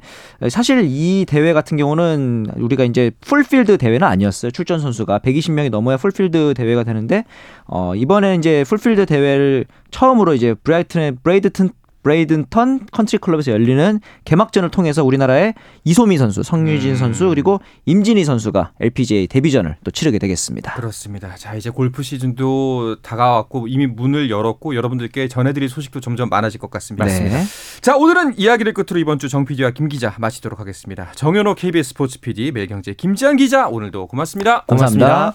사실 0.48 0.86
이 0.86 1.24
대회 1.26 1.52
같은 1.52 1.76
경우는 1.76 2.46
우리가 2.56 2.84
이제 2.84 3.10
full 3.20 3.46
field 3.46 3.78
대회는 3.78 4.06
아니었어요. 4.06 4.50
출전 4.50 4.80
선수가 4.80 5.20
120명이 5.20 5.70
넘어야 5.70 5.96
full 5.96 6.22
field 6.22 6.54
대회가 6.54 6.84
되는데 6.84 7.24
어 7.66 7.94
이번에 7.94 8.34
이제 8.34 8.64
full 8.66 8.84
field 8.84 9.06
대회를 9.06 9.66
처음으로 9.90 10.34
이제 10.34 10.54
브라이튼 10.54 11.18
브레이드튼 11.22 11.70
브레이든턴 12.02 12.86
컨트리 12.92 13.18
클럽에서 13.18 13.52
열리는 13.52 14.00
개막전을 14.26 14.70
통해서 14.70 15.02
우리나라의 15.02 15.54
이소미 15.84 16.18
선수, 16.18 16.42
성유진 16.42 16.90
음. 16.90 16.96
선수 16.96 17.28
그리고 17.30 17.60
임진희 17.86 18.24
선수가 18.24 18.72
LPGA 18.80 19.26
데뷔전을 19.26 19.76
또 19.84 19.90
치르게 19.90 20.18
되겠습니다. 20.18 20.74
그렇습니다. 20.74 21.34
자 21.36 21.54
이제 21.54 21.70
골프 21.70 22.02
시즌도 22.02 22.96
다가왔고 23.02 23.68
이미 23.68 23.86
문을 23.86 24.28
열었고 24.30 24.74
여러분들께 24.74 25.28
전해드릴 25.28 25.68
소식도 25.70 26.00
점점 26.00 26.28
많아질 26.28 26.60
것 26.60 26.70
같습니다. 26.70 27.06
네. 27.06 27.42
자 27.80 27.96
오늘은 27.96 28.34
이야기를 28.38 28.74
끝으로 28.74 29.00
이번 29.00 29.18
주 29.18 29.30
정 29.30 29.44
PD와 29.44 29.70
김 29.70 29.88
기자 29.88 30.12
마치도록 30.18 30.58
하겠습니다. 30.58 31.12
정현호 31.14 31.54
KBS 31.54 31.90
스포츠 31.90 32.18
PD, 32.18 32.50
매경제 32.50 32.94
김지한 32.94 33.36
기자 33.36 33.68
오늘도 33.68 34.08
고맙습니다. 34.08 34.64
고맙습니다. 34.66 35.34